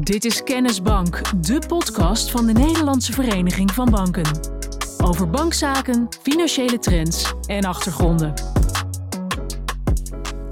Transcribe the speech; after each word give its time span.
Dit 0.00 0.24
is 0.24 0.42
Kennisbank, 0.42 1.44
de 1.44 1.62
podcast 1.68 2.30
van 2.30 2.46
de 2.46 2.52
Nederlandse 2.52 3.12
Vereniging 3.12 3.70
van 3.70 3.90
Banken. 3.90 4.40
Over 5.02 5.30
bankzaken, 5.30 6.08
financiële 6.22 6.78
trends 6.78 7.32
en 7.46 7.64
achtergronden. 7.64 8.34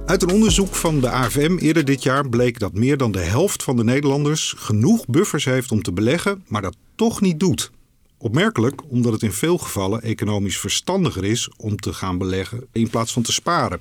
Uit 0.07 0.23
een 0.23 0.31
onderzoek 0.31 0.75
van 0.75 1.01
de 1.01 1.11
AFM 1.11 1.57
eerder 1.57 1.85
dit 1.85 2.03
jaar 2.03 2.29
bleek 2.29 2.59
dat 2.59 2.73
meer 2.73 2.97
dan 2.97 3.13
de 3.13 3.19
helft 3.19 3.63
van 3.63 3.77
de 3.77 3.85
Nederlanders 3.85 4.55
genoeg 4.57 5.07
buffers 5.07 5.45
heeft 5.45 5.73
om 5.73 5.83
te 5.83 5.93
beleggen, 5.93 6.45
maar 6.49 6.63
dat 6.63 6.77
toch 6.95 7.21
niet 7.21 7.41
doet. 7.41 7.71
Opmerkelijk 8.19 8.83
omdat 8.89 9.13
het 9.13 9.23
in 9.23 9.33
veel 9.33 9.59
gevallen 9.59 10.03
economisch 10.03 10.59
verstandiger 10.59 11.25
is 11.25 11.51
om 11.57 11.77
te 11.77 11.93
gaan 11.93 12.19
beleggen 12.19 12.67
in 12.73 12.91
plaats 12.91 13.13
van 13.13 13.23
te 13.23 13.33
sparen. 13.33 13.81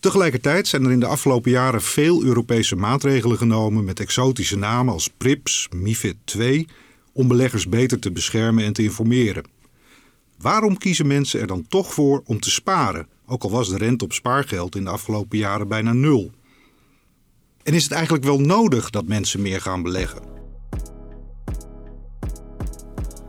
Tegelijkertijd 0.00 0.68
zijn 0.68 0.84
er 0.84 0.90
in 0.90 1.00
de 1.00 1.06
afgelopen 1.06 1.50
jaren 1.50 1.82
veel 1.82 2.24
Europese 2.24 2.76
maatregelen 2.76 3.36
genomen 3.36 3.84
met 3.84 4.00
exotische 4.00 4.56
namen 4.56 4.92
als 4.92 5.08
PRIPS, 5.08 5.68
MIFID 5.74 6.16
II, 6.38 6.66
om 7.12 7.28
beleggers 7.28 7.68
beter 7.68 7.98
te 7.98 8.12
beschermen 8.12 8.64
en 8.64 8.72
te 8.72 8.82
informeren. 8.82 9.44
Waarom 10.38 10.78
kiezen 10.78 11.06
mensen 11.06 11.40
er 11.40 11.46
dan 11.46 11.66
toch 11.68 11.94
voor 11.94 12.22
om 12.24 12.40
te 12.40 12.50
sparen, 12.50 13.08
ook 13.26 13.42
al 13.42 13.50
was 13.50 13.68
de 13.68 13.76
rente 13.76 14.04
op 14.04 14.12
spaargeld 14.12 14.76
in 14.76 14.84
de 14.84 14.90
afgelopen 14.90 15.38
jaren 15.38 15.68
bijna 15.68 15.92
nul? 15.92 16.30
En 17.62 17.74
is 17.74 17.82
het 17.82 17.92
eigenlijk 17.92 18.24
wel 18.24 18.40
nodig 18.40 18.90
dat 18.90 19.06
mensen 19.06 19.42
meer 19.42 19.60
gaan 19.60 19.82
beleggen? 19.82 20.22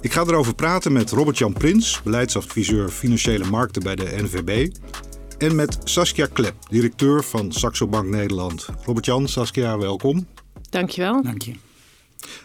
Ik 0.02 0.14
ga 0.14 0.22
erover 0.22 0.56
praten 0.56 0.92
met 0.92 1.12
Robert-Jan 1.12 1.54
Prins, 1.54 2.02
beleidsadviseur 2.04 2.90
financiële 2.90 3.50
markten 3.50 3.84
bij 3.84 3.96
de 3.96 4.16
NVB. 4.22 4.76
En 5.42 5.56
met 5.56 5.78
Saskia 5.84 6.28
Klep, 6.34 6.54
directeur 6.70 7.24
van 7.24 7.52
Saxo 7.52 7.88
Bank 7.88 8.06
Nederland. 8.06 8.68
Robert-Jan, 8.86 9.28
Saskia, 9.28 9.78
welkom. 9.78 10.28
Dankjewel. 10.70 11.24
Dank 11.24 11.42
je. 11.42 11.54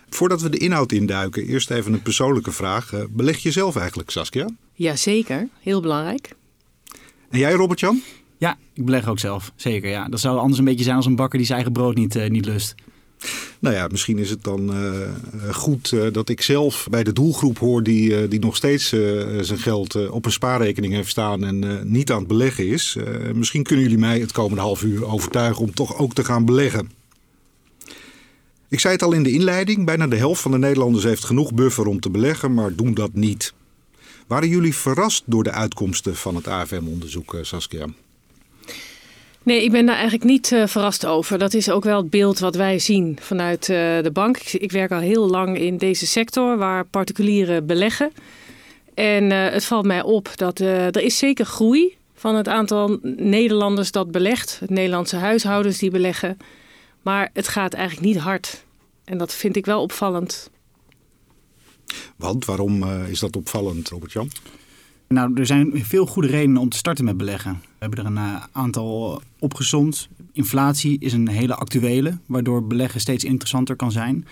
Voordat 0.08 0.40
we 0.40 0.48
de 0.48 0.58
inhoud 0.58 0.92
induiken, 0.92 1.46
eerst 1.46 1.70
even 1.70 1.92
een 1.92 2.02
persoonlijke 2.02 2.52
vraag. 2.52 2.92
Eh, 2.92 3.04
beleg 3.10 3.38
je 3.38 3.50
zelf 3.50 3.76
eigenlijk, 3.76 4.10
Saskia? 4.10 4.48
Jazeker, 4.72 5.48
heel 5.60 5.80
belangrijk. 5.80 6.34
En 7.30 7.38
jij, 7.38 7.52
Robert-Jan? 7.52 8.02
Ja, 8.38 8.58
ik 8.74 8.84
beleg 8.84 9.08
ook 9.08 9.18
zelf. 9.18 9.52
Zeker, 9.56 9.90
ja. 9.90 10.08
Dat 10.08 10.20
zou 10.20 10.38
anders 10.38 10.58
een 10.58 10.64
beetje 10.64 10.84
zijn 10.84 10.96
als 10.96 11.06
een 11.06 11.16
bakker 11.16 11.38
die 11.38 11.46
zijn 11.46 11.58
eigen 11.58 11.76
brood 11.76 11.94
niet, 11.94 12.16
uh, 12.16 12.28
niet 12.28 12.44
lust. 12.44 12.74
Nou 13.66 13.78
ja, 13.78 13.86
misschien 13.90 14.18
is 14.18 14.30
het 14.30 14.44
dan 14.44 14.76
uh, 14.76 15.54
goed 15.54 15.92
uh, 15.92 16.12
dat 16.12 16.28
ik 16.28 16.42
zelf 16.42 16.86
bij 16.90 17.04
de 17.04 17.12
doelgroep 17.12 17.58
hoor 17.58 17.82
die, 17.82 18.22
uh, 18.22 18.30
die 18.30 18.40
nog 18.40 18.56
steeds 18.56 18.88
zijn 19.40 19.58
geld 19.58 20.08
op 20.10 20.24
een 20.24 20.32
spaarrekening 20.32 20.92
heeft 20.92 21.08
staan 21.08 21.44
en 21.44 21.80
niet 21.92 22.10
aan 22.12 22.18
het 22.18 22.26
beleggen 22.26 22.68
is. 22.68 22.96
misschien 23.34 23.62
kunnen 23.62 23.84
jullie 23.84 24.00
mij 24.00 24.18
het 24.18 24.32
komende 24.32 24.62
half 24.62 24.82
uur 24.82 25.06
overtuigen 25.06 25.62
om 25.62 25.74
toch 25.74 25.98
ook 25.98 26.14
te 26.14 26.24
gaan 26.24 26.44
beleggen. 26.44 26.90
Ik 28.68 28.80
zei 28.80 28.94
het 28.94 29.02
al 29.02 29.12
in 29.12 29.22
de 29.22 29.32
inleiding, 29.32 29.84
bijna 29.84 30.06
de 30.06 30.16
helft 30.16 30.40
van 30.40 30.50
de 30.50 30.58
Nederlanders 30.58 31.04
heeft 31.04 31.24
genoeg 31.24 31.54
buffer 31.54 31.86
om 31.86 32.00
te 32.00 32.10
beleggen, 32.10 32.54
maar 32.54 32.74
doen 32.74 32.94
dat 32.94 33.14
niet. 33.14 33.54
Waren 34.26 34.48
jullie 34.48 34.74
verrast 34.74 35.22
door 35.26 35.42
de 35.42 35.52
uitkomsten 35.52 36.16
van 36.16 36.34
het 36.34 36.48
AFM-onderzoek, 36.48 37.38
Saskia? 37.42 37.86
Nee, 39.46 39.62
ik 39.62 39.70
ben 39.70 39.86
daar 39.86 39.94
eigenlijk 39.94 40.24
niet 40.24 40.50
uh, 40.50 40.66
verrast 40.66 41.06
over. 41.06 41.38
Dat 41.38 41.54
is 41.54 41.70
ook 41.70 41.84
wel 41.84 41.96
het 41.96 42.10
beeld 42.10 42.38
wat 42.38 42.54
wij 42.54 42.78
zien 42.78 43.18
vanuit 43.20 43.68
uh, 43.68 43.76
de 44.02 44.10
bank. 44.12 44.38
Ik, 44.38 44.72
werk 44.72 44.90
al 44.90 44.98
heel 44.98 45.28
lang 45.28 45.58
in 45.58 45.76
deze 45.76 46.06
sector 46.06 46.56
waar 46.56 46.84
particulieren 46.84 47.66
beleggen. 47.66 48.12
En 48.94 49.30
uh, 49.30 49.48
het 49.48 49.64
valt 49.64 49.86
mij 49.86 50.02
op 50.02 50.32
dat 50.36 50.58
er 50.58 51.00
is 51.00 51.18
zeker 51.18 51.44
groei 51.44 51.96
van 52.14 52.34
het 52.34 52.48
aantal 52.48 52.98
Nederlanders 53.16 53.90
dat 53.90 54.10
belegt. 54.10 54.60
Nederlandse 54.66 55.16
huishoudens 55.16 55.78
die 55.78 55.90
beleggen. 55.90 56.36
Maar 57.02 57.30
het 57.32 57.48
gaat 57.48 57.72
eigenlijk 57.72 58.06
niet 58.06 58.18
hard. 58.18 58.64
En 59.04 59.18
dat 59.18 59.34
vind 59.34 59.56
ik 59.56 59.66
wel 59.66 59.82
opvallend. 59.82 60.50
Want 62.16 62.44
waarom 62.44 62.84
is 63.04 63.20
dat 63.20 63.36
opvallend, 63.36 63.88
Robert-Jan? 63.88 64.30
Nou, 65.08 65.32
er 65.34 65.46
zijn 65.46 65.84
veel 65.84 66.06
goede 66.06 66.28
redenen 66.28 66.60
om 66.60 66.68
te 66.68 66.76
starten 66.76 67.04
met 67.04 67.16
beleggen. 67.16 67.52
We 67.52 67.58
hebben 67.78 67.98
er 67.98 68.06
een 68.06 68.16
uh, 68.16 68.44
aantal 68.52 69.22
opgezond. 69.38 70.08
Inflatie 70.32 70.98
is 70.98 71.12
een 71.12 71.28
hele 71.28 71.54
actuele, 71.54 72.18
waardoor 72.26 72.66
beleggen 72.66 73.00
steeds 73.00 73.24
interessanter 73.24 73.76
kan 73.76 73.92
zijn. 73.92 74.26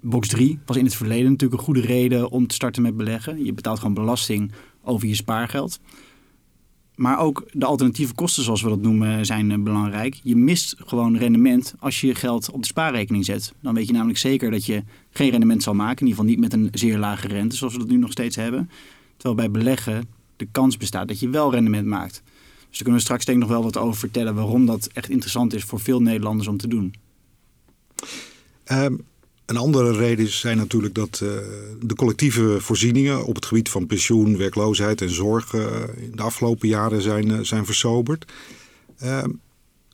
Box 0.00 0.28
3 0.28 0.58
was 0.66 0.76
in 0.76 0.84
het 0.84 0.94
verleden 0.94 1.30
natuurlijk 1.30 1.60
een 1.60 1.66
goede 1.66 1.80
reden 1.80 2.30
om 2.30 2.46
te 2.46 2.54
starten 2.54 2.82
met 2.82 2.96
beleggen. 2.96 3.44
Je 3.44 3.52
betaalt 3.52 3.78
gewoon 3.78 3.94
belasting 3.94 4.52
over 4.82 5.08
je 5.08 5.14
spaargeld. 5.14 5.80
Maar 6.94 7.18
ook 7.18 7.44
de 7.52 7.64
alternatieve 7.64 8.14
kosten, 8.14 8.42
zoals 8.42 8.62
we 8.62 8.68
dat 8.68 8.82
noemen, 8.82 9.26
zijn 9.26 9.64
belangrijk. 9.64 10.20
Je 10.22 10.36
mist 10.36 10.74
gewoon 10.78 11.16
rendement 11.16 11.74
als 11.78 12.00
je 12.00 12.06
je 12.06 12.14
geld 12.14 12.50
op 12.50 12.60
de 12.60 12.66
spaarrekening 12.66 13.24
zet. 13.24 13.52
Dan 13.60 13.74
weet 13.74 13.86
je 13.86 13.92
namelijk 13.92 14.18
zeker 14.18 14.50
dat 14.50 14.66
je 14.66 14.82
geen 15.10 15.30
rendement 15.30 15.62
zal 15.62 15.74
maken. 15.74 16.00
In 16.00 16.06
ieder 16.06 16.24
geval 16.24 16.30
niet 16.30 16.40
met 16.40 16.52
een 16.52 16.68
zeer 16.72 16.98
lage 16.98 17.28
rente, 17.28 17.56
zoals 17.56 17.72
we 17.72 17.78
dat 17.78 17.88
nu 17.88 17.96
nog 17.96 18.10
steeds 18.10 18.36
hebben. 18.36 18.70
Terwijl 19.22 19.48
bij 19.48 19.60
beleggen 19.60 20.08
de 20.36 20.48
kans 20.52 20.76
bestaat 20.76 21.08
dat 21.08 21.20
je 21.20 21.28
wel 21.28 21.52
rendement 21.52 21.86
maakt. 21.86 22.12
Dus 22.12 22.22
daar 22.60 22.82
kunnen 22.82 22.94
we 22.94 23.00
straks 23.00 23.24
denk 23.24 23.38
ik 23.38 23.44
nog 23.44 23.52
wel 23.52 23.62
wat 23.62 23.76
over 23.76 23.98
vertellen 23.98 24.34
waarom 24.34 24.66
dat 24.66 24.88
echt 24.92 25.08
interessant 25.08 25.54
is 25.54 25.64
voor 25.64 25.80
veel 25.80 26.02
Nederlanders 26.02 26.48
om 26.48 26.56
te 26.56 26.68
doen. 26.68 26.94
Um, 28.66 29.04
een 29.46 29.56
andere 29.56 29.92
reden 29.92 30.28
zijn 30.28 30.56
natuurlijk 30.56 30.94
dat 30.94 31.20
uh, 31.22 31.30
de 31.80 31.94
collectieve 31.94 32.60
voorzieningen 32.60 33.24
op 33.24 33.34
het 33.34 33.46
gebied 33.46 33.68
van 33.68 33.86
pensioen, 33.86 34.36
werkloosheid 34.36 35.00
en 35.00 35.10
zorg 35.10 35.52
uh, 35.52 35.64
in 35.96 36.12
de 36.14 36.22
afgelopen 36.22 36.68
jaren 36.68 37.02
zijn, 37.02 37.28
uh, 37.28 37.38
zijn 37.40 37.64
versoberd. 37.64 38.32
Ehm, 38.98 39.30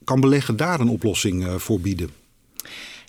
kan 0.04 0.20
beleggen 0.20 0.56
daar 0.56 0.80
een 0.80 0.88
oplossing 0.88 1.46
voor 1.56 1.80
bieden? 1.80 2.10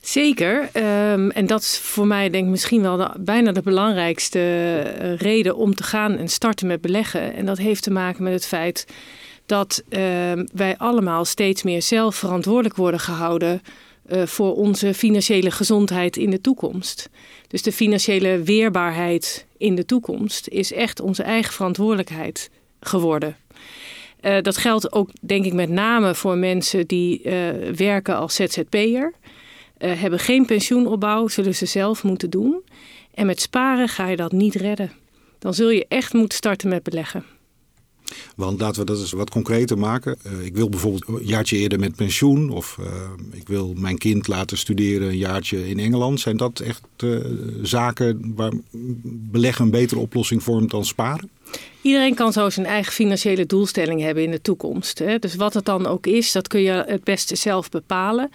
Zeker. 0.01 0.69
Um, 1.11 1.31
en 1.31 1.45
dat 1.45 1.61
is 1.61 1.77
voor 1.77 2.07
mij 2.07 2.29
denk 2.29 2.43
ik 2.43 2.49
misschien 2.49 2.81
wel 2.81 3.11
bijna 3.19 3.51
de 3.51 3.61
belangrijkste 3.61 4.39
uh, 4.39 5.15
reden 5.17 5.55
om 5.55 5.75
te 5.75 5.83
gaan 5.83 6.17
en 6.17 6.27
starten 6.27 6.67
met 6.67 6.81
beleggen. 6.81 7.33
En 7.33 7.45
dat 7.45 7.57
heeft 7.57 7.83
te 7.83 7.91
maken 7.91 8.23
met 8.23 8.33
het 8.33 8.45
feit 8.45 8.85
dat 9.45 9.83
uh, 9.89 9.99
wij 10.53 10.77
allemaal 10.77 11.25
steeds 11.25 11.63
meer 11.63 11.81
zelf 11.81 12.15
verantwoordelijk 12.15 12.75
worden 12.75 12.99
gehouden 12.99 13.61
uh, 14.11 14.25
voor 14.25 14.55
onze 14.55 14.93
financiële 14.93 15.51
gezondheid 15.51 16.17
in 16.17 16.29
de 16.29 16.41
toekomst. 16.41 17.09
Dus 17.47 17.61
de 17.61 17.71
financiële 17.71 18.43
weerbaarheid 18.43 19.45
in 19.57 19.75
de 19.75 19.85
toekomst 19.85 20.47
is 20.47 20.73
echt 20.73 20.99
onze 20.99 21.23
eigen 21.23 21.53
verantwoordelijkheid 21.53 22.49
geworden. 22.81 23.35
Uh, 24.21 24.41
dat 24.41 24.57
geldt 24.57 24.91
ook, 24.91 25.09
denk 25.21 25.45
ik, 25.45 25.53
met 25.53 25.69
name 25.69 26.15
voor 26.15 26.37
mensen 26.37 26.87
die 26.87 27.21
werken 27.75 28.15
als 28.15 28.35
ZZP'er. 28.35 29.13
Uh, 29.79 30.01
hebben 30.01 30.19
geen 30.19 30.45
pensioenopbouw, 30.45 31.27
zullen 31.27 31.55
ze 31.55 31.65
zelf 31.65 32.03
moeten 32.03 32.29
doen. 32.29 32.61
En 33.13 33.25
met 33.25 33.41
sparen 33.41 33.87
ga 33.87 34.07
je 34.07 34.15
dat 34.15 34.31
niet 34.31 34.55
redden. 34.55 34.91
Dan 35.39 35.53
zul 35.53 35.69
je 35.69 35.85
echt 35.87 36.13
moeten 36.13 36.37
starten 36.37 36.69
met 36.69 36.83
beleggen. 36.83 37.23
Want 38.35 38.59
laten 38.59 38.79
we 38.79 38.85
dat 38.85 38.99
eens 38.99 39.11
wat 39.11 39.29
concreter 39.29 39.77
maken. 39.77 40.17
Uh, 40.25 40.45
ik 40.45 40.55
wil 40.55 40.69
bijvoorbeeld 40.69 41.07
een 41.07 41.25
jaartje 41.25 41.57
eerder 41.57 41.79
met 41.79 41.95
pensioen. 41.95 42.49
Of 42.49 42.77
uh, 42.79 42.87
ik 43.31 43.47
wil 43.47 43.73
mijn 43.77 43.97
kind 43.97 44.27
laten 44.27 44.57
studeren 44.57 45.07
een 45.07 45.17
jaartje 45.17 45.69
in 45.69 45.79
Engeland. 45.79 46.19
Zijn 46.19 46.37
dat 46.37 46.59
echt 46.59 46.81
uh, 47.03 47.25
zaken 47.61 48.33
waar 48.35 48.51
beleggen 49.31 49.65
een 49.65 49.71
betere 49.71 49.99
oplossing 49.99 50.43
vormt 50.43 50.71
dan 50.71 50.85
sparen? 50.85 51.29
Iedereen 51.81 52.15
kan 52.15 52.33
zo 52.33 52.49
zijn 52.49 52.65
eigen 52.65 52.93
financiële 52.93 53.45
doelstelling 53.45 54.01
hebben 54.01 54.23
in 54.23 54.31
de 54.31 54.41
toekomst. 54.41 54.99
Hè? 54.99 55.19
Dus 55.19 55.35
wat 55.35 55.53
het 55.53 55.65
dan 55.65 55.85
ook 55.85 56.07
is, 56.07 56.31
dat 56.31 56.47
kun 56.47 56.61
je 56.61 56.83
het 56.87 57.03
beste 57.03 57.35
zelf 57.35 57.69
bepalen. 57.69 58.31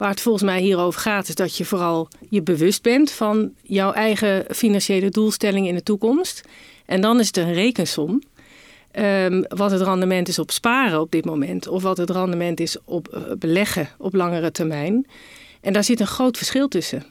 Waar 0.00 0.10
het 0.10 0.20
volgens 0.20 0.44
mij 0.44 0.60
hierover 0.60 1.00
gaat, 1.00 1.28
is 1.28 1.34
dat 1.34 1.56
je 1.56 1.64
vooral 1.64 2.08
je 2.28 2.42
bewust 2.42 2.82
bent 2.82 3.10
van 3.10 3.52
jouw 3.62 3.92
eigen 3.92 4.44
financiële 4.48 5.08
doelstelling 5.08 5.66
in 5.66 5.74
de 5.74 5.82
toekomst. 5.82 6.42
En 6.86 7.00
dan 7.00 7.20
is 7.20 7.26
het 7.26 7.36
een 7.36 7.52
rekensom. 7.52 8.22
Um, 8.98 9.44
wat 9.48 9.70
het 9.70 9.80
rendement 9.80 10.28
is 10.28 10.38
op 10.38 10.50
sparen 10.50 11.00
op 11.00 11.10
dit 11.10 11.24
moment, 11.24 11.68
of 11.68 11.82
wat 11.82 11.96
het 11.96 12.10
rendement 12.10 12.60
is 12.60 12.76
op 12.84 13.14
uh, 13.14 13.20
beleggen 13.38 13.88
op 13.98 14.14
langere 14.14 14.50
termijn. 14.50 15.06
En 15.60 15.72
daar 15.72 15.84
zit 15.84 16.00
een 16.00 16.06
groot 16.06 16.36
verschil 16.36 16.68
tussen. 16.68 17.04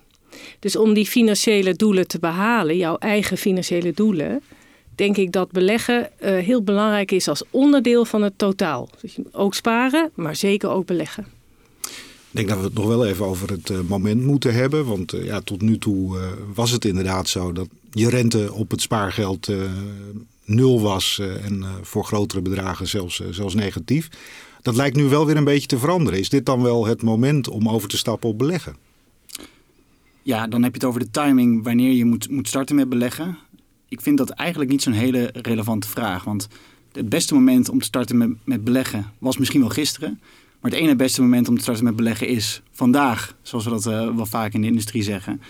Dus 0.60 0.75
om 0.75 0.94
die 0.94 1.06
financiële 1.06 1.74
doelen 1.74 2.08
te 2.08 2.19
behalen, 2.19 2.78
jouw 2.78 2.98
eigen 2.98 3.38
financiële 3.38 3.92
doelen, 3.92 4.42
denk 4.96 5.18
ik 5.18 5.31
dat 5.31 5.52
beleggen 5.52 6.10
uh, 6.19 6.38
heel 6.38 6.63
belangrijk 6.63 7.12
is 7.12 7.28
als 7.28 7.44
onderdeel 7.50 8.06
van 8.06 8.22
het 8.22 8.38
totaal. 8.38 8.90
Dus 9.02 9.18
ook 9.31 9.54
sparen, 9.54 10.12
maar 10.16 10.36
zeker 10.36 10.69
ook 10.69 10.86
beleggen. 10.86 11.38
Ik 12.30 12.36
denk 12.36 12.48
dat 12.48 12.58
we 12.58 12.64
het 12.64 12.74
nog 12.74 12.86
wel 12.86 13.06
even 13.06 13.26
over 13.26 13.50
het 13.50 13.70
uh, 13.70 13.80
moment 13.88 14.24
moeten 14.24 14.54
hebben. 14.54 14.86
Want 14.86 15.14
uh, 15.14 15.26
ja, 15.26 15.42
tot 15.42 15.62
nu 15.62 15.78
toe 15.78 16.18
uh, 16.18 16.28
was 16.54 16.72
het 16.72 16.86
inderdaad 16.86 17.28
zo 17.28 17.52
dat 17.52 17.68
je 17.92 18.10
rente 18.10 18.54
op 18.54 18.72
het 18.72 18.81
spaargeld 18.81 19.52
nul 20.46 20.81
was. 20.81 21.20
en 21.20 21.66
voor 21.81 22.06
grotere 22.06 22.42
bedragen 22.42 22.88
zelfs, 22.88 23.22
zelfs 23.30 23.54
negatief. 23.56 24.10
Dat 24.62 24.76
lijkt 24.76 24.96
nu 24.96 25.04
wel 25.04 25.26
weer 25.26 25.38
een 25.38 25.44
beetje 25.44 25.68
te 25.68 25.80
veranderen. 25.80 26.20
Is 26.20 26.30
dit 26.30 26.46
dan 26.46 26.62
wel 26.62 26.86
het 26.86 27.02
moment 27.02 27.48
om 27.48 27.70
over 27.70 27.90
te 27.90 27.98
stappen 27.98 28.30
op 28.30 28.38
beleggen? 28.38 28.75
Ja, 30.22 30.48
dan 30.48 30.64
heb 30.64 30.72
je 30.72 30.80
het 30.80 30.88
over 30.88 31.00
de 31.00 31.12
timing 31.12 31.64
wanneer 31.64 31.92
je 31.92 32.06
moet, 32.06 32.30
moet 32.30 32.48
starten 32.48 32.75
met 32.75 32.90
beleggen. 32.90 33.38
Ik 33.88 34.02
vind 34.02 34.18
dat 34.18 34.30
eigenlijk 34.30 34.72
niet 34.72 34.82
zo'n 34.82 34.94
hele 34.94 35.30
relevante 35.34 35.88
vraag. 35.88 36.24
Want 36.24 36.48
het 36.92 37.10
beste 37.10 37.34
moment 37.34 37.70
om 37.70 37.80
te 37.80 37.86
starten 37.86 38.18
met, 38.18 38.30
met 38.44 38.64
beleggen 38.64 39.12
was 39.18 39.38
misschien 39.38 39.60
wel 39.60 39.70
gisteren. 39.70 40.20
Maar 40.62 40.72
het 40.72 40.80
ene 40.80 40.96
beste 40.96 41.22
moment 41.22 41.48
om 41.48 41.56
te 41.56 41.62
starten 41.62 41.84
met 41.84 41.96
beleggen 41.96 42.28
is 42.28 42.62
vandaag, 42.72 43.36
zoals 43.42 43.64
we 43.64 43.70
dat 43.70 43.86
uh, 43.86 44.16
wel 44.16 44.26
vaak 44.26 44.54
in 44.54 44.62
de 44.62 44.68
industrie 44.68 45.04
zeggen. 45.04 45.42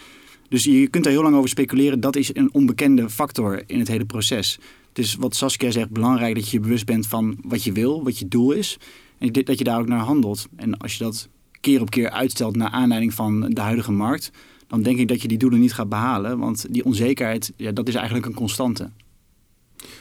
Dus 0.49 0.63
je 0.63 0.87
kunt 0.87 1.05
er 1.05 1.11
heel 1.11 1.23
lang 1.23 1.35
over 1.35 1.49
speculeren. 1.49 1.99
Dat 1.99 2.15
is 2.15 2.35
een 2.35 2.53
onbekende 2.53 3.09
factor 3.09 3.63
in 3.65 3.79
het 3.79 3.87
hele 3.87 4.05
proces. 4.05 4.59
Het 4.89 4.97
is 4.97 5.15
wat 5.15 5.35
Saskia 5.35 5.71
zegt 5.71 5.89
belangrijk 5.89 6.35
dat 6.35 6.49
je 6.49 6.57
je 6.57 6.63
bewust 6.63 6.85
bent 6.85 7.07
van 7.07 7.37
wat 7.41 7.63
je 7.63 7.71
wil, 7.71 8.03
wat 8.03 8.19
je 8.19 8.27
doel 8.27 8.51
is. 8.51 8.77
En 9.17 9.31
dat 9.31 9.57
je 9.57 9.63
daar 9.63 9.79
ook 9.79 9.87
naar 9.87 9.99
handelt. 9.99 10.47
En 10.55 10.77
als 10.77 10.97
je 10.97 11.03
dat 11.03 11.29
keer 11.61 11.81
op 11.81 11.89
keer 11.89 12.09
uitstelt 12.09 12.55
naar 12.55 12.69
aanleiding 12.69 13.13
van 13.13 13.49
de 13.49 13.61
huidige 13.61 13.91
markt, 13.91 14.31
dan 14.67 14.81
denk 14.81 14.99
ik 14.99 15.07
dat 15.07 15.21
je 15.21 15.27
die 15.27 15.37
doelen 15.37 15.59
niet 15.59 15.73
gaat 15.73 15.89
behalen. 15.89 16.39
Want 16.39 16.65
die 16.69 16.85
onzekerheid, 16.85 17.53
ja, 17.55 17.71
dat 17.71 17.87
is 17.87 17.95
eigenlijk 17.95 18.25
een 18.25 18.33
constante. 18.33 18.89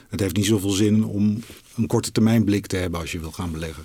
Het 0.09 0.21
heeft 0.21 0.37
niet 0.37 0.47
zoveel 0.47 0.71
zin 0.71 1.05
om 1.05 1.39
een 1.77 1.87
korte 1.87 2.13
termijn 2.13 2.45
blik 2.45 2.67
te 2.67 2.77
hebben 2.77 3.01
als 3.01 3.13
je 3.13 3.19
wil 3.19 3.33
gaan 3.33 3.51
beleggen. 3.51 3.85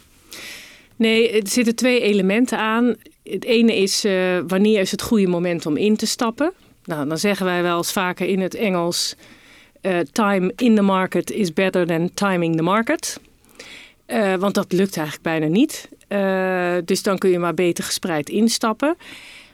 Nee, 0.95 1.31
er 1.31 1.48
zitten 1.48 1.75
twee 1.75 2.01
elementen 2.01 2.57
aan. 2.57 2.95
Het 3.24 3.44
ene 3.44 3.75
is 3.75 4.06
uh, 4.06 4.40
wanneer 4.48 4.80
is 4.80 4.92
het 4.92 5.01
goede 5.01 5.28
moment 5.28 5.66
om 5.66 5.78
in 5.78 5.95
te 5.95 6.06
stappen. 6.06 6.54
Nou, 6.86 7.07
dan 7.07 7.18
zeggen 7.18 7.45
wij 7.45 7.62
wel 7.62 7.78
eens 7.78 7.92
vaker 7.92 8.28
in 8.28 8.40
het 8.40 8.56
Engels: 8.56 9.16
uh, 9.81 10.00
time 10.12 10.54
in 10.56 10.75
the 10.75 10.81
market 10.81 11.31
is 11.31 11.54
better 11.54 11.88
than 11.88 12.13
timing 12.13 12.56
the 12.56 12.63
market. 12.63 13.19
Uh, 14.07 14.36
want 14.36 14.54
dat 14.54 14.72
lukt 14.72 14.98
eigenlijk 14.98 15.25
bijna 15.28 15.48
niet. 15.48 15.90
dus 16.86 17.04
dan 17.04 17.18
kun 17.18 17.30
je 17.30 17.39
maar 17.39 17.54
beter 17.54 17.84
gespreid 17.84 18.30
instappen. 18.30 18.98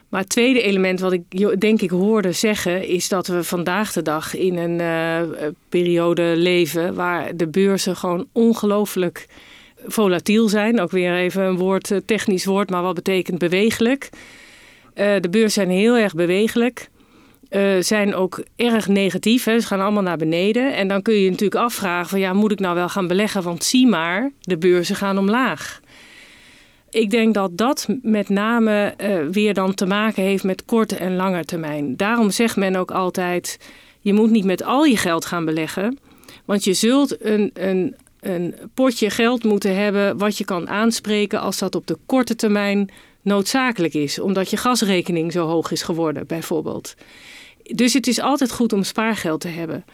Maar 0.08 0.20
het 0.20 0.28
tweede 0.28 0.62
element 0.62 1.00
wat 1.00 1.12
ik 1.12 1.60
denk 1.60 1.80
ik 1.80 1.90
hoorde 1.90 2.32
zeggen 2.32 2.88
is 2.88 3.08
dat 3.08 3.26
we 3.26 3.44
vandaag 3.44 3.92
de 3.92 4.02
dag 4.02 4.36
in 4.36 4.56
een 4.56 5.56
periode 5.68 6.32
leven 6.36 6.94
waar 6.94 7.36
de 7.36 7.48
beurzen 7.48 7.96
gewoon 7.96 8.26
ongelooflijk 8.32 9.26
volatiel 9.86 10.48
zijn. 10.48 10.80
Ook 10.80 10.90
weer 10.90 11.14
even 11.14 11.42
een 11.42 11.56
woord, 11.56 11.92
technisch 12.04 12.44
woord, 12.44 12.70
maar 12.70 12.82
wat 12.82 12.94
betekent 12.94 13.38
bewegelijk. 13.38 14.08
Uh, 14.94 15.14
de 15.20 15.28
beurzen 15.30 15.50
zijn 15.50 15.70
heel 15.70 15.96
erg 15.96 16.14
bewegelijk. 16.14 16.88
Uh, 17.50 17.80
zijn 17.80 18.14
ook 18.14 18.42
erg 18.56 18.88
negatief. 18.88 19.44
Hè. 19.44 19.60
Ze 19.60 19.66
gaan 19.66 19.80
allemaal 19.80 20.02
naar 20.02 20.16
beneden. 20.16 20.74
En 20.74 20.88
dan 20.88 21.02
kun 21.02 21.14
je 21.14 21.22
je 21.22 21.30
natuurlijk 21.30 21.60
afvragen: 21.60 22.08
van 22.08 22.20
ja, 22.20 22.32
moet 22.32 22.52
ik 22.52 22.60
nou 22.60 22.74
wel 22.74 22.88
gaan 22.88 23.06
beleggen? 23.06 23.42
Want 23.42 23.64
zie 23.64 23.86
maar, 23.86 24.30
de 24.40 24.58
beurzen 24.58 24.96
gaan 24.96 25.18
omlaag. 25.18 25.80
Ik 26.90 27.10
denk 27.10 27.34
dat 27.34 27.56
dat 27.56 27.86
met 28.02 28.28
name 28.28 28.94
weer 29.30 29.54
dan 29.54 29.74
te 29.74 29.86
maken 29.86 30.22
heeft 30.22 30.44
met 30.44 30.64
korte 30.64 30.96
en 30.96 31.16
lange 31.16 31.44
termijn. 31.44 31.96
Daarom 31.96 32.30
zegt 32.30 32.56
men 32.56 32.76
ook 32.76 32.90
altijd: 32.90 33.58
je 34.00 34.12
moet 34.12 34.30
niet 34.30 34.44
met 34.44 34.62
al 34.62 34.84
je 34.84 34.96
geld 34.96 35.24
gaan 35.24 35.44
beleggen. 35.44 35.98
Want 36.44 36.64
je 36.64 36.72
zult 36.72 37.24
een, 37.24 37.50
een, 37.54 37.96
een 38.20 38.54
potje 38.74 39.10
geld 39.10 39.44
moeten 39.44 39.76
hebben 39.76 40.18
wat 40.18 40.38
je 40.38 40.44
kan 40.44 40.68
aanspreken 40.68 41.40
als 41.40 41.58
dat 41.58 41.74
op 41.74 41.86
de 41.86 41.98
korte 42.06 42.36
termijn 42.36 42.90
noodzakelijk 43.22 43.94
is. 43.94 44.18
Omdat 44.18 44.50
je 44.50 44.56
gasrekening 44.56 45.32
zo 45.32 45.46
hoog 45.46 45.70
is 45.70 45.82
geworden, 45.82 46.26
bijvoorbeeld. 46.26 46.94
Dus 47.62 47.92
het 47.92 48.06
is 48.06 48.20
altijd 48.20 48.52
goed 48.52 48.72
om 48.72 48.82
spaargeld 48.82 49.40
te 49.40 49.48
hebben. 49.48 49.84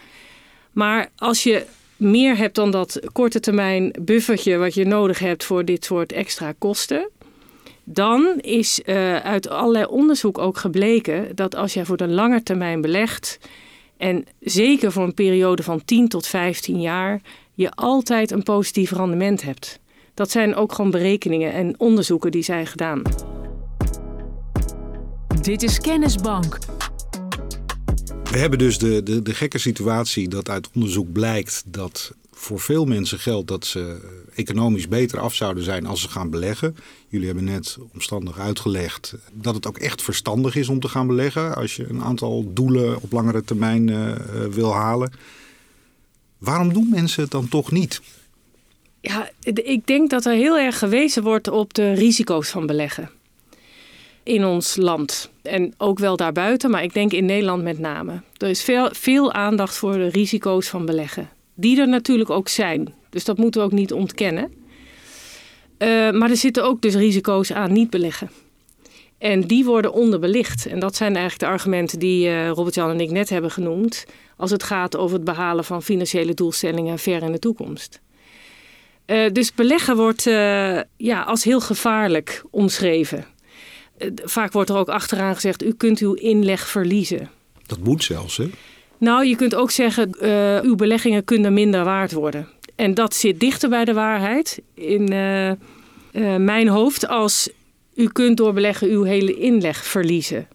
Maar 0.72 1.10
als 1.16 1.42
je 1.42 1.66
meer 1.96 2.36
hebt 2.36 2.54
dan 2.54 2.70
dat 2.70 3.00
korte 3.12 3.40
termijn 3.40 3.94
buffertje 4.00 4.56
wat 4.56 4.74
je 4.74 4.84
nodig 4.84 5.18
hebt 5.18 5.44
voor 5.44 5.64
dit 5.64 5.84
soort 5.84 6.12
extra 6.12 6.54
kosten. 6.58 7.10
Dan 7.84 8.38
is 8.40 8.80
uh, 8.84 9.16
uit 9.16 9.48
allerlei 9.48 9.84
onderzoek 9.84 10.38
ook 10.38 10.58
gebleken 10.58 11.36
dat 11.36 11.54
als 11.54 11.74
jij 11.74 11.84
voor 11.84 11.96
de 11.96 12.08
lange 12.08 12.42
termijn 12.42 12.80
belegt, 12.80 13.38
en 13.96 14.24
zeker 14.40 14.92
voor 14.92 15.04
een 15.04 15.14
periode 15.14 15.62
van 15.62 15.84
10 15.84 16.08
tot 16.08 16.26
15 16.26 16.80
jaar, 16.80 17.20
je 17.56 17.70
altijd 17.70 18.30
een 18.30 18.42
positief 18.42 18.90
rendement 18.90 19.42
hebt. 19.42 19.80
Dat 20.14 20.30
zijn 20.30 20.54
ook 20.54 20.72
gewoon 20.72 20.90
berekeningen 20.90 21.52
en 21.52 21.80
onderzoeken 21.80 22.30
die 22.30 22.42
zijn 22.42 22.66
gedaan. 22.66 23.02
Dit 25.42 25.62
is 25.62 25.78
Kennisbank. 25.78 26.58
We 28.30 28.38
hebben 28.38 28.58
dus 28.58 28.78
de, 28.78 29.02
de, 29.02 29.22
de 29.22 29.34
gekke 29.34 29.58
situatie 29.58 30.28
dat 30.28 30.48
uit 30.48 30.68
onderzoek 30.74 31.12
blijkt 31.12 31.62
dat 31.66 32.14
voor 32.32 32.60
veel 32.60 32.84
mensen 32.84 33.18
geldt 33.18 33.48
dat 33.48 33.66
ze 33.66 34.00
economisch 34.34 34.88
beter 34.88 35.18
af 35.18 35.34
zouden 35.34 35.64
zijn 35.64 35.86
als 35.86 36.00
ze 36.00 36.08
gaan 36.08 36.30
beleggen. 36.30 36.76
Jullie 37.08 37.26
hebben 37.26 37.44
net 37.44 37.78
omstandig 37.92 38.38
uitgelegd 38.38 39.14
dat 39.32 39.54
het 39.54 39.66
ook 39.66 39.78
echt 39.78 40.02
verstandig 40.02 40.56
is 40.56 40.68
om 40.68 40.80
te 40.80 40.88
gaan 40.88 41.06
beleggen 41.06 41.54
als 41.54 41.76
je 41.76 41.88
een 41.88 42.02
aantal 42.02 42.52
doelen 42.52 43.02
op 43.02 43.12
langere 43.12 43.44
termijn 43.44 43.88
uh, 43.88 44.14
wil 44.50 44.74
halen. 44.74 45.12
Waarom 46.38 46.72
doen 46.72 46.88
mensen 46.90 47.22
het 47.22 47.30
dan 47.30 47.48
toch 47.48 47.72
niet? 47.72 48.00
Ja, 49.00 49.30
ik 49.54 49.86
denk 49.86 50.10
dat 50.10 50.24
er 50.24 50.32
heel 50.32 50.58
erg 50.58 50.78
gewezen 50.78 51.22
wordt 51.22 51.48
op 51.48 51.74
de 51.74 51.92
risico's 51.92 52.48
van 52.48 52.66
beleggen 52.66 53.10
in 54.26 54.44
ons 54.44 54.76
land. 54.76 55.30
En 55.42 55.74
ook 55.78 55.98
wel 55.98 56.16
daarbuiten, 56.16 56.70
maar 56.70 56.82
ik 56.82 56.94
denk 56.94 57.12
in 57.12 57.24
Nederland 57.24 57.62
met 57.62 57.78
name. 57.78 58.22
Er 58.36 58.48
is 58.48 58.62
veel, 58.62 58.88
veel 58.92 59.32
aandacht 59.32 59.76
voor 59.76 59.92
de 59.92 60.08
risico's 60.08 60.68
van 60.68 60.86
beleggen. 60.86 61.28
Die 61.54 61.80
er 61.80 61.88
natuurlijk 61.88 62.30
ook 62.30 62.48
zijn. 62.48 62.94
Dus 63.10 63.24
dat 63.24 63.38
moeten 63.38 63.60
we 63.60 63.66
ook 63.66 63.72
niet 63.72 63.92
ontkennen. 63.92 64.52
Uh, 65.78 66.10
maar 66.10 66.30
er 66.30 66.36
zitten 66.36 66.64
ook 66.64 66.82
dus 66.82 66.94
risico's 66.94 67.52
aan 67.52 67.72
niet 67.72 67.90
beleggen. 67.90 68.30
En 69.18 69.40
die 69.40 69.64
worden 69.64 69.92
onderbelicht. 69.92 70.66
En 70.66 70.78
dat 70.78 70.96
zijn 70.96 71.12
eigenlijk 71.16 71.40
de 71.44 71.46
argumenten 71.46 71.98
die 71.98 72.26
uh, 72.26 72.48
Robert-Jan 72.48 72.90
en 72.90 73.00
ik 73.00 73.10
net 73.10 73.28
hebben 73.28 73.50
genoemd. 73.50 74.04
Als 74.36 74.50
het 74.50 74.62
gaat 74.62 74.96
over 74.96 75.16
het 75.16 75.24
behalen 75.24 75.64
van 75.64 75.82
financiële 75.82 76.34
doelstellingen 76.34 76.98
ver 76.98 77.22
in 77.22 77.32
de 77.32 77.38
toekomst. 77.38 78.00
Uh, 79.06 79.32
dus 79.32 79.54
beleggen 79.54 79.96
wordt 79.96 80.22
ja, 80.96 81.22
als 81.26 81.44
heel 81.44 81.60
gevaarlijk 81.60 82.42
omschreven. 82.50 83.24
Eh, 83.98 84.10
vaak 84.14 84.52
wordt 84.52 84.70
er 84.70 84.76
ook 84.76 84.88
achteraan 84.88 85.34
gezegd: 85.34 85.64
u 85.64 85.72
kunt 85.72 85.98
uw 85.98 86.12
inleg 86.12 86.68
verliezen. 86.68 87.30
Dat 87.66 87.78
moet 87.78 88.04
zelfs, 88.04 88.36
hè? 88.36 88.50
Nou, 88.98 89.26
je 89.26 89.36
kunt 89.36 89.54
ook 89.54 89.70
zeggen: 89.70 90.16
uw 90.64 90.74
beleggingen 90.74 91.24
kunnen 91.24 91.52
minder 91.52 91.84
waard 91.84 92.12
worden. 92.12 92.48
En 92.74 92.94
dat 92.94 93.14
zit 93.14 93.40
dichter 93.40 93.68
bij 93.68 93.84
de 93.84 93.92
waarheid 93.92 94.62
in 94.74 95.04
mijn 96.44 96.68
hoofd 96.68 97.08
als 97.08 97.50
u 97.96 98.08
kunt 98.08 98.36
door 98.36 98.52
beleggen 98.52 98.88
uw 98.88 99.02
hele 99.02 99.34
inleg 99.34 99.84
verliezen. 99.84 100.48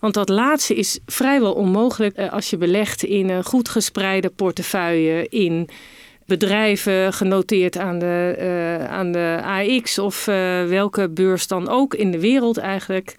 Want 0.00 0.14
dat 0.14 0.28
laatste 0.28 0.74
is 0.74 0.98
vrijwel 1.06 1.52
onmogelijk 1.52 2.18
als 2.18 2.50
je 2.50 2.56
belegt 2.56 3.04
in 3.04 3.28
een 3.28 3.44
goed 3.44 3.68
gespreide 3.68 4.28
portefeuille, 4.28 5.28
in 5.28 5.68
bedrijven 6.26 7.12
genoteerd 7.12 7.78
aan 7.78 7.98
de, 7.98 8.36
uh, 8.38 8.84
aan 8.84 9.12
de 9.12 9.40
AX 9.42 9.98
of 9.98 10.24
welke 10.68 11.08
beurs 11.08 11.46
dan 11.46 11.68
ook 11.68 11.94
in 11.94 12.10
de 12.10 12.20
wereld 12.20 12.58
eigenlijk. 12.58 13.14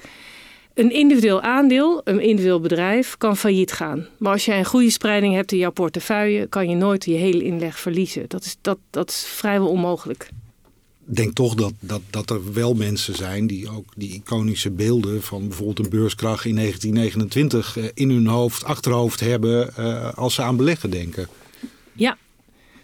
Een 0.74 0.92
individueel 0.92 1.42
aandeel, 1.42 2.02
een 2.04 2.20
individueel 2.20 2.60
bedrijf, 2.60 3.18
kan 3.18 3.38
failliet 3.38 3.72
gaan. 3.72 4.08
Maar 4.18 4.32
als 4.32 4.46
jij 4.46 4.58
een 4.58 4.66
goede 4.66 4.90
spreiding 4.90 5.34
hebt 5.34 5.52
in 5.52 5.58
jouw 5.58 5.72
portefeuille, 5.72 6.48
kan 6.48 6.70
je 6.70 6.76
nooit 6.76 7.06
je 7.06 7.12
hele 7.12 7.44
inleg 7.44 7.80
verliezen. 7.80 8.26
Dat 8.28 8.44
is, 8.44 8.58
dat, 8.62 8.78
dat 8.90 9.10
is 9.10 9.26
vrijwel 9.26 9.68
onmogelijk. 9.68 10.30
Denk 11.12 11.34
toch 11.34 11.56
dat, 11.56 11.74
dat, 11.80 12.02
dat 12.10 12.30
er 12.30 12.54
wel 12.54 12.74
mensen 12.74 13.16
zijn 13.16 13.48
die 13.48 13.70
ook 13.70 13.86
die 13.96 14.14
iconische 14.14 14.72
beelden 14.72 15.24
van 15.24 15.48
bijvoorbeeld 15.48 15.80
een 15.80 15.90
beurskracht 15.90 16.46
in 16.46 16.56
1929 16.56 17.78
eh, 17.78 17.84
in 17.94 18.10
hun 18.10 18.28
hoofd, 18.28 18.64
achterhoofd 18.64 19.20
hebben 19.20 19.76
als 20.16 20.34
ze 20.34 20.42
aan 20.42 20.58
beleggen 20.58 20.90
denken. 20.90 21.28
Ja, 21.94 22.18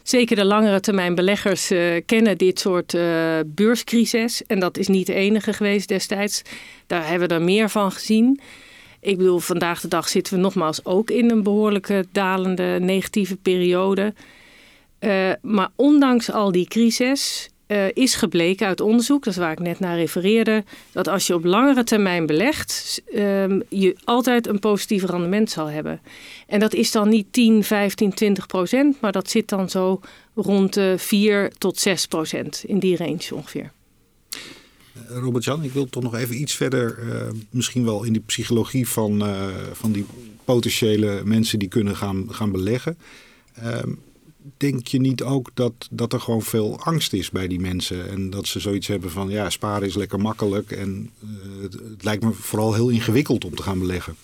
Zeker 0.06 0.36
de 0.36 0.46
langere 0.46 0.80
termijn 0.80 1.16
beleggers 1.16 1.72
uh, 1.72 2.02
kennen 2.06 2.38
dit 2.38 2.60
soort 2.60 2.94
uh, 2.94 3.40
beurscrisis. 3.46 4.44
En 4.48 4.60
dat 4.60 4.78
is 4.78 4.88
niet 4.88 5.08
de 5.08 5.14
enige 5.14 5.54
geweest 5.54 5.88
destijds. 5.88 6.42
Daar 6.88 7.08
hebben 7.08 7.28
we 7.28 7.34
er 7.34 7.42
meer 7.42 7.70
van 7.70 7.92
gezien. 7.92 8.40
Ik 9.00 9.18
bedoel, 9.18 9.40
vandaag 9.40 9.82
de 9.82 9.88
dag 9.88 10.08
zitten 10.08 10.34
we 10.34 10.40
nogmaals 10.40 10.86
ook 10.86 11.10
in 11.10 11.32
een 11.32 11.44
behoorlijke 11.44 12.06
dalende 12.12 12.78
negatieve 12.82 13.36
periode. 13.36 14.14
Maar 15.42 15.70
ondanks 15.76 16.32
al 16.32 16.52
die 16.52 16.68
crisis 16.68 17.50
uh, 17.68 17.86
is 17.94 18.16
gebleken 18.16 18.68
uit 18.68 18.82
onderzoek, 18.82 19.24
dat 19.24 19.34
is 19.34 19.40
waar 19.40 19.52
ik 19.52 19.60
net 19.60 19.80
naar 19.80 19.98
refereerde, 19.98 20.64
dat 20.92 21.08
als 21.08 21.28
je 21.28 21.34
op 21.34 21.44
langere 21.44 21.84
termijn 21.84 22.26
belegt, 22.26 23.02
uh, 23.14 23.46
je 23.70 23.96
altijd 24.04 24.48
een 24.48 24.60
positief 24.60 25.04
rendement 25.04 25.52
zal 25.52 25.70
hebben. 25.70 26.02
En 26.48 26.60
dat 26.60 26.74
is 26.74 26.92
dan 26.92 27.10
niet 27.10 27.28
10, 27.32 27.64
15, 27.64 28.14
20 28.14 28.46
procent, 28.46 29.02
maar 29.02 29.12
dat 29.12 29.30
zit 29.30 29.50
dan 29.50 29.70
zo 29.70 30.00
rond 30.36 30.74
de 30.74 30.96
4 30.98 31.52
tot 31.58 31.80
6 31.80 32.06
procent 32.06 32.64
in 32.68 32.80
die 32.80 32.98
range 32.98 33.30
ongeveer. 33.34 33.72
Eh, 34.22 35.18
Robert-Jan, 35.18 35.64
ik 35.64 35.72
wil 35.72 35.90
toch 35.90 36.04
nog 36.04 36.16
even 36.16 36.42
iets 36.42 36.56
verder, 36.56 37.00
uh, 37.00 37.22
misschien 37.50 37.86
wel 37.86 38.04
in 38.04 38.14
die 38.14 38.22
psychologie 38.26 38.88
van, 38.88 39.24
van 39.74 39.92
die 39.92 40.06
potentiële 40.46 41.22
mensen 41.24 41.60
die 41.60 41.68
kunnen 41.68 41.96
gaan, 41.96 42.26
gaan 42.30 42.52
beleggen. 42.52 42.98
Ehm, 43.56 43.90
denk 44.58 44.88
je 44.88 45.00
niet 45.00 45.24
ook 45.24 45.50
dat, 45.54 45.74
dat 45.92 46.14
er 46.14 46.20
gewoon 46.20 46.42
veel 46.42 46.80
angst 46.80 47.14
is 47.14 47.30
bij 47.30 47.48
die 47.48 47.60
mensen? 47.60 48.10
En 48.10 48.30
dat 48.30 48.48
ze 48.48 48.60
zoiets 48.60 48.88
hebben 48.88 49.12
van, 49.12 49.30
ja, 49.30 49.50
sparen 49.50 49.88
is 49.88 49.96
lekker 49.96 50.20
makkelijk. 50.20 50.72
En 50.72 51.10
uh, 51.24 51.62
het, 51.62 51.74
het, 51.74 52.04
lijkt 52.04 52.24
me 52.24 52.32
vooral 52.32 52.74
heel 52.74 52.90
ingewikkeld 52.90 53.46
om 53.46 53.56
te 53.56 53.64
gaan 53.64 53.80
beleggen. 53.80 54.16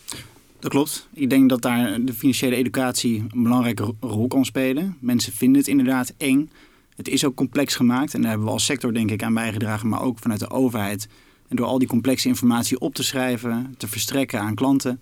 Dat 0.60 0.72
klopt. 0.72 1.08
Ik 1.14 1.30
denk 1.30 1.50
dat 1.50 1.62
daar 1.62 2.06
de 2.06 2.14
financiële 2.14 2.56
educatie 2.56 3.18
een 3.20 3.44
belangrijke 3.44 3.94
rol 4.00 4.28
kan 4.28 4.46
spelen. 4.46 4.98
Mensen 5.00 5.34
vinden 5.34 5.60
het 5.60 5.70
inderdaad 5.70 6.14
eng. 6.18 6.50
Het 6.96 7.08
is 7.08 7.26
ook 7.26 7.36
complex 7.36 7.76
gemaakt 7.76 8.14
en 8.14 8.22
daar 8.22 8.30
hebben 8.30 8.48
we 8.48 8.54
als 8.54 8.66
sector 8.66 8.94
denk 8.94 9.12
ik 9.12 9.24
aan 9.24 9.34
bijgedragen, 9.34 9.90
maar 9.90 10.02
ook 10.02 10.20
vanuit 10.20 10.40
de 10.40 10.50
overheid. 10.50 11.08
En 11.48 11.56
door 11.56 11.66
al 11.66 11.80
die 11.80 11.88
complexe 11.88 12.28
informatie 12.28 12.80
op 12.80 12.94
te 12.94 13.04
schrijven, 13.04 13.76
te 13.78 13.88
verstrekken 13.88 14.40
aan 14.40 14.56
klanten, 14.56 15.00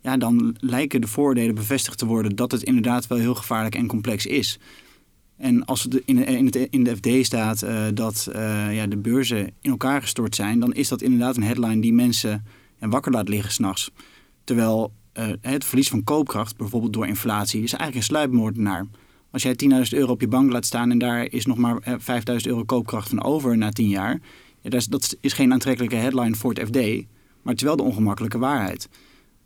ja, 0.00 0.16
dan 0.16 0.56
lijken 0.58 1.00
de 1.00 1.06
voordelen 1.06 1.54
bevestigd 1.54 1.98
te 1.98 2.06
worden 2.06 2.36
dat 2.36 2.52
het 2.52 2.62
inderdaad 2.62 3.06
wel 3.06 3.18
heel 3.18 3.34
gevaarlijk 3.34 3.74
en 3.74 3.86
complex 3.86 4.26
is. 4.26 4.58
En 5.36 5.64
als 5.64 5.82
het 5.82 6.02
in, 6.04 6.26
in, 6.26 6.50
in 6.70 6.84
de 6.84 6.96
FD 6.96 7.26
staat 7.26 7.62
uh, 7.62 7.86
dat 7.94 8.28
uh, 8.32 8.74
ja, 8.74 8.86
de 8.86 8.96
beurzen 8.96 9.46
in 9.60 9.70
elkaar 9.70 10.02
gestort 10.02 10.34
zijn, 10.34 10.60
dan 10.60 10.72
is 10.72 10.88
dat 10.88 11.02
inderdaad 11.02 11.36
een 11.36 11.42
headline 11.42 11.80
die 11.80 11.92
mensen 11.92 12.44
en 12.78 12.90
wakker 12.90 13.12
laat 13.12 13.28
liggen 13.28 13.52
s'nachts. 13.52 13.90
Terwijl 14.44 14.92
uh, 15.18 15.26
het 15.40 15.64
verlies 15.64 15.88
van 15.88 16.04
koopkracht, 16.04 16.56
bijvoorbeeld 16.56 16.92
door 16.92 17.06
inflatie, 17.06 17.62
is 17.62 17.72
eigenlijk 17.72 17.94
een 17.94 18.14
sluipmoordenaar. 18.14 18.86
Als 19.30 19.42
jij 19.42 19.56
10.000 19.64 19.68
euro 19.90 20.12
op 20.12 20.20
je 20.20 20.28
bank 20.28 20.52
laat 20.52 20.66
staan 20.66 20.90
en 20.90 20.98
daar 20.98 21.32
is 21.32 21.46
nog 21.46 21.56
maar 21.56 21.82
5.000 21.82 21.96
euro 22.42 22.64
koopkracht 22.64 23.08
van 23.08 23.22
over 23.22 23.56
na 23.56 23.70
10 23.70 23.88
jaar, 23.88 24.20
ja, 24.60 24.70
dat, 24.70 24.80
is, 24.80 24.86
dat 24.86 25.16
is 25.20 25.32
geen 25.32 25.52
aantrekkelijke 25.52 25.96
headline 25.96 26.34
voor 26.34 26.52
het 26.52 26.66
FD, 26.66 26.76
maar 27.42 27.52
het 27.52 27.56
is 27.56 27.62
wel 27.62 27.76
de 27.76 27.82
ongemakkelijke 27.82 28.38
waarheid. 28.38 28.88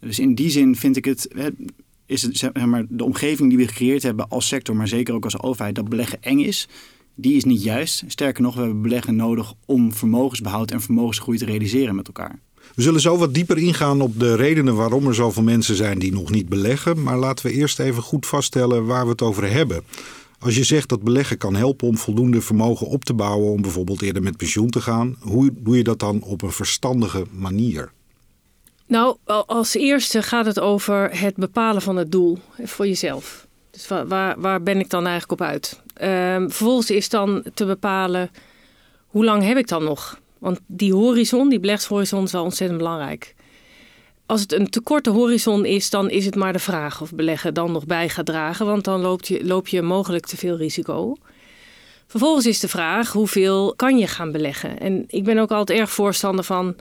Dus 0.04 0.18
in 0.18 0.34
die 0.34 0.50
zin 0.50 0.76
vind 0.76 0.96
ik 0.96 1.04
het, 1.04 1.28
is 2.06 2.22
het 2.22 2.36
zeg 2.36 2.66
maar, 2.66 2.84
de 2.88 3.04
omgeving 3.04 3.48
die 3.48 3.58
we 3.58 3.68
gecreëerd 3.68 4.02
hebben 4.02 4.28
als 4.28 4.46
sector, 4.46 4.76
maar 4.76 4.88
zeker 4.88 5.14
ook 5.14 5.24
als 5.24 5.40
overheid, 5.40 5.74
dat 5.74 5.88
beleggen 5.88 6.22
eng 6.22 6.38
is, 6.38 6.68
die 7.14 7.34
is 7.34 7.44
niet 7.44 7.62
juist. 7.62 8.04
Sterker 8.06 8.42
nog, 8.42 8.54
we 8.54 8.60
hebben 8.60 8.82
beleggen 8.82 9.16
nodig 9.16 9.52
om 9.66 9.92
vermogensbehoud 9.92 10.70
en 10.70 10.80
vermogensgroei 10.80 11.38
te 11.38 11.44
realiseren 11.44 11.94
met 11.94 12.06
elkaar. 12.06 12.38
We 12.74 12.82
zullen 12.82 13.00
zo 13.00 13.16
wat 13.16 13.34
dieper 13.34 13.58
ingaan 13.58 14.00
op 14.00 14.18
de 14.18 14.34
redenen 14.34 14.74
waarom 14.74 15.06
er 15.06 15.14
zoveel 15.14 15.42
mensen 15.42 15.76
zijn 15.76 15.98
die 15.98 16.12
nog 16.12 16.30
niet 16.30 16.48
beleggen. 16.48 17.02
Maar 17.02 17.18
laten 17.18 17.46
we 17.46 17.52
eerst 17.52 17.78
even 17.78 18.02
goed 18.02 18.26
vaststellen 18.26 18.84
waar 18.84 19.04
we 19.04 19.10
het 19.10 19.22
over 19.22 19.50
hebben. 19.50 19.82
Als 20.38 20.56
je 20.56 20.64
zegt 20.64 20.88
dat 20.88 21.02
beleggen 21.02 21.38
kan 21.38 21.54
helpen 21.54 21.88
om 21.88 21.98
voldoende 21.98 22.40
vermogen 22.40 22.86
op 22.86 23.04
te 23.04 23.14
bouwen 23.14 23.52
om 23.52 23.62
bijvoorbeeld 23.62 24.02
eerder 24.02 24.22
met 24.22 24.36
pensioen 24.36 24.70
te 24.70 24.80
gaan, 24.80 25.16
hoe 25.20 25.50
doe 25.54 25.76
je 25.76 25.84
dat 25.84 25.98
dan 25.98 26.22
op 26.22 26.42
een 26.42 26.52
verstandige 26.52 27.24
manier? 27.30 27.92
Nou, 28.86 29.16
als 29.46 29.74
eerste 29.74 30.22
gaat 30.22 30.46
het 30.46 30.60
over 30.60 31.18
het 31.20 31.36
bepalen 31.36 31.82
van 31.82 31.96
het 31.96 32.12
doel 32.12 32.38
voor 32.62 32.86
jezelf. 32.86 33.46
Dus 33.70 33.88
waar, 33.88 34.40
waar 34.40 34.62
ben 34.62 34.80
ik 34.80 34.90
dan 34.90 35.06
eigenlijk 35.06 35.40
op 35.40 35.46
uit? 35.46 35.80
Um, 36.02 36.50
vervolgens 36.50 36.90
is 36.90 37.08
dan 37.08 37.44
te 37.54 37.64
bepalen 37.64 38.30
hoe 39.06 39.24
lang 39.24 39.42
heb 39.42 39.56
ik 39.56 39.68
dan 39.68 39.84
nog? 39.84 40.18
Want 40.38 40.60
die 40.66 40.94
horizon, 40.94 41.48
die 41.48 41.60
beleggshorizon, 41.60 42.24
is 42.24 42.32
wel 42.32 42.42
ontzettend 42.42 42.78
belangrijk. 42.78 43.34
Als 44.26 44.40
het 44.40 44.52
een 44.52 44.70
te 44.70 44.80
korte 44.80 45.10
horizon 45.10 45.64
is, 45.64 45.90
dan 45.90 46.10
is 46.10 46.24
het 46.24 46.34
maar 46.34 46.52
de 46.52 46.58
vraag 46.58 47.00
of 47.00 47.12
beleggen 47.14 47.54
dan 47.54 47.72
nog 47.72 47.86
bij 47.86 48.08
gaat 48.08 48.26
dragen. 48.26 48.66
Want 48.66 48.84
dan 48.84 49.00
loop 49.00 49.24
je, 49.24 49.44
loop 49.44 49.68
je 49.68 49.82
mogelijk 49.82 50.26
te 50.26 50.36
veel 50.36 50.56
risico. 50.56 51.16
Vervolgens 52.06 52.46
is 52.46 52.60
de 52.60 52.68
vraag 52.68 53.12
hoeveel 53.12 53.74
kan 53.76 53.98
je 53.98 54.06
gaan 54.06 54.32
beleggen? 54.32 54.78
En 54.80 55.04
ik 55.06 55.24
ben 55.24 55.38
ook 55.38 55.50
altijd 55.50 55.78
erg 55.78 55.90
voorstander 55.90 56.44
van 56.44 56.76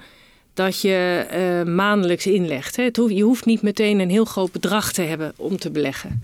dat 0.53 0.81
je 0.81 1.25
uh, 1.65 1.73
maandelijks 1.73 2.27
inlegt. 2.27 2.75
Hè. 2.75 2.89
Je 3.07 3.23
hoeft 3.23 3.45
niet 3.45 3.61
meteen 3.61 3.99
een 3.99 4.09
heel 4.09 4.25
groot 4.25 4.51
bedrag 4.51 4.91
te 4.91 5.01
hebben 5.01 5.33
om 5.35 5.57
te 5.57 5.71
beleggen. 5.71 6.21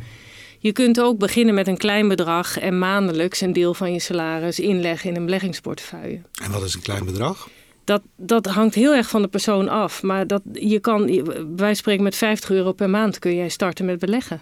Je 0.59 0.71
kunt 0.71 1.01
ook 1.01 1.17
beginnen 1.17 1.55
met 1.55 1.67
een 1.67 1.77
klein 1.77 2.07
bedrag 2.07 2.59
en 2.59 2.79
maandelijks 2.79 3.41
een 3.41 3.53
deel 3.53 3.73
van 3.73 3.93
je 3.93 3.99
salaris 3.99 4.59
inleggen 4.59 5.09
in 5.09 5.15
een 5.15 5.25
beleggingsportefeuille. 5.25 6.21
En 6.43 6.51
wat 6.51 6.63
is 6.63 6.73
een 6.73 6.81
klein 6.81 7.05
bedrag? 7.05 7.49
Dat, 7.83 8.01
dat 8.15 8.45
hangt 8.45 8.75
heel 8.75 8.93
erg 8.93 9.09
van 9.09 9.21
de 9.21 9.27
persoon 9.27 9.69
af. 9.69 10.03
Maar 10.03 10.27
dat, 10.27 10.41
je 10.53 10.79
kan, 10.79 11.23
wij 11.55 11.73
spreken 11.73 12.03
met 12.03 12.15
50 12.15 12.49
euro 12.49 12.71
per 12.71 12.89
maand 12.89 13.19
kun 13.19 13.35
jij 13.35 13.49
starten 13.49 13.85
met 13.85 13.99
beleggen. 13.99 14.41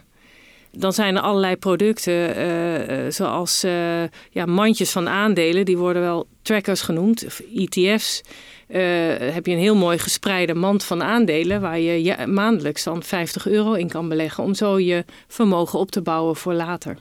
Dan 0.72 0.94
zijn 0.94 1.16
er 1.16 1.22
allerlei 1.22 1.56
producten, 1.56 2.38
uh, 2.38 3.12
zoals 3.12 3.64
uh, 3.64 4.04
ja, 4.30 4.46
mandjes 4.46 4.92
van 4.92 5.10
aandelen, 5.10 5.66
die 5.66 5.78
worden 5.78 6.02
wel 6.02 6.28
trackers 6.42 6.82
genoemd, 6.82 7.26
of 7.26 7.42
ETF's. 7.56 8.22
Uh, 8.70 8.78
heb 9.18 9.46
je 9.46 9.52
een 9.52 9.58
heel 9.58 9.76
mooi 9.76 9.98
gespreide 9.98 10.54
mand 10.54 10.84
van 10.84 11.04
aandelen 11.04 11.62
waar 11.62 11.80
je 11.80 12.26
maandelijks 12.26 12.84
dan 12.84 13.04
50 13.04 13.48
euro 13.48 13.74
in 13.74 13.90
kan 13.90 14.10
beleggen 14.10 14.44
om 14.44 14.54
zo 14.54 14.80
je 14.80 15.06
vermogen 15.28 15.80
op 15.80 15.92
te 15.92 16.02
bouwen 16.02 16.36
voor 16.36 16.54
later. 16.54 16.98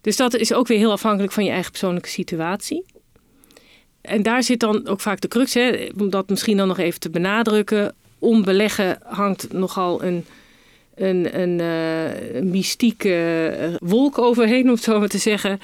Dus 0.00 0.16
dat 0.16 0.34
is 0.34 0.52
ook 0.52 0.66
weer 0.66 0.78
heel 0.78 0.90
afhankelijk 0.90 1.32
van 1.32 1.44
je 1.44 1.50
eigen 1.50 1.70
persoonlijke 1.70 2.08
situatie. 2.08 2.84
En 4.00 4.22
daar 4.22 4.42
zit 4.42 4.60
dan 4.60 4.86
ook 4.86 5.00
vaak 5.00 5.20
de 5.20 5.28
crux, 5.28 5.54
hè, 5.54 5.88
om 5.98 6.10
dat 6.10 6.28
misschien 6.28 6.56
dan 6.56 6.68
nog 6.68 6.78
even 6.78 7.00
te 7.00 7.10
benadrukken. 7.10 7.94
Om 8.18 8.42
beleggen 8.44 8.98
hangt 9.02 9.52
nogal 9.52 10.02
een, 10.02 10.24
een, 10.94 11.40
een, 11.40 11.58
een 12.36 12.50
mystieke 12.50 13.78
wolk 13.78 14.18
overheen, 14.18 14.64
om 14.64 14.74
het 14.74 14.82
zo 14.82 14.98
maar 14.98 15.08
te 15.08 15.18
zeggen. 15.18 15.60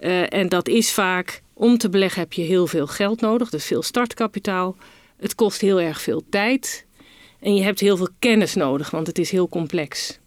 Uh, 0.00 0.32
en 0.32 0.48
dat 0.48 0.68
is 0.68 0.92
vaak 0.92 1.42
om 1.64 1.78
te 1.78 1.88
beleggen 1.88 2.20
heb 2.20 2.32
je 2.32 2.42
heel 2.42 2.66
veel 2.66 2.86
geld 2.86 3.20
nodig, 3.20 3.50
dus 3.50 3.64
veel 3.64 3.82
startkapitaal. 3.82 4.76
Het 5.16 5.34
kost 5.34 5.60
heel 5.60 5.80
erg 5.80 6.00
veel 6.00 6.22
tijd. 6.30 6.86
En 7.40 7.54
je 7.54 7.62
hebt 7.62 7.80
heel 7.80 7.96
veel 7.96 8.08
kennis 8.18 8.54
nodig, 8.54 8.90
want 8.90 9.06
het 9.06 9.18
is 9.18 9.30
heel 9.30 9.48
complex. 9.48 10.18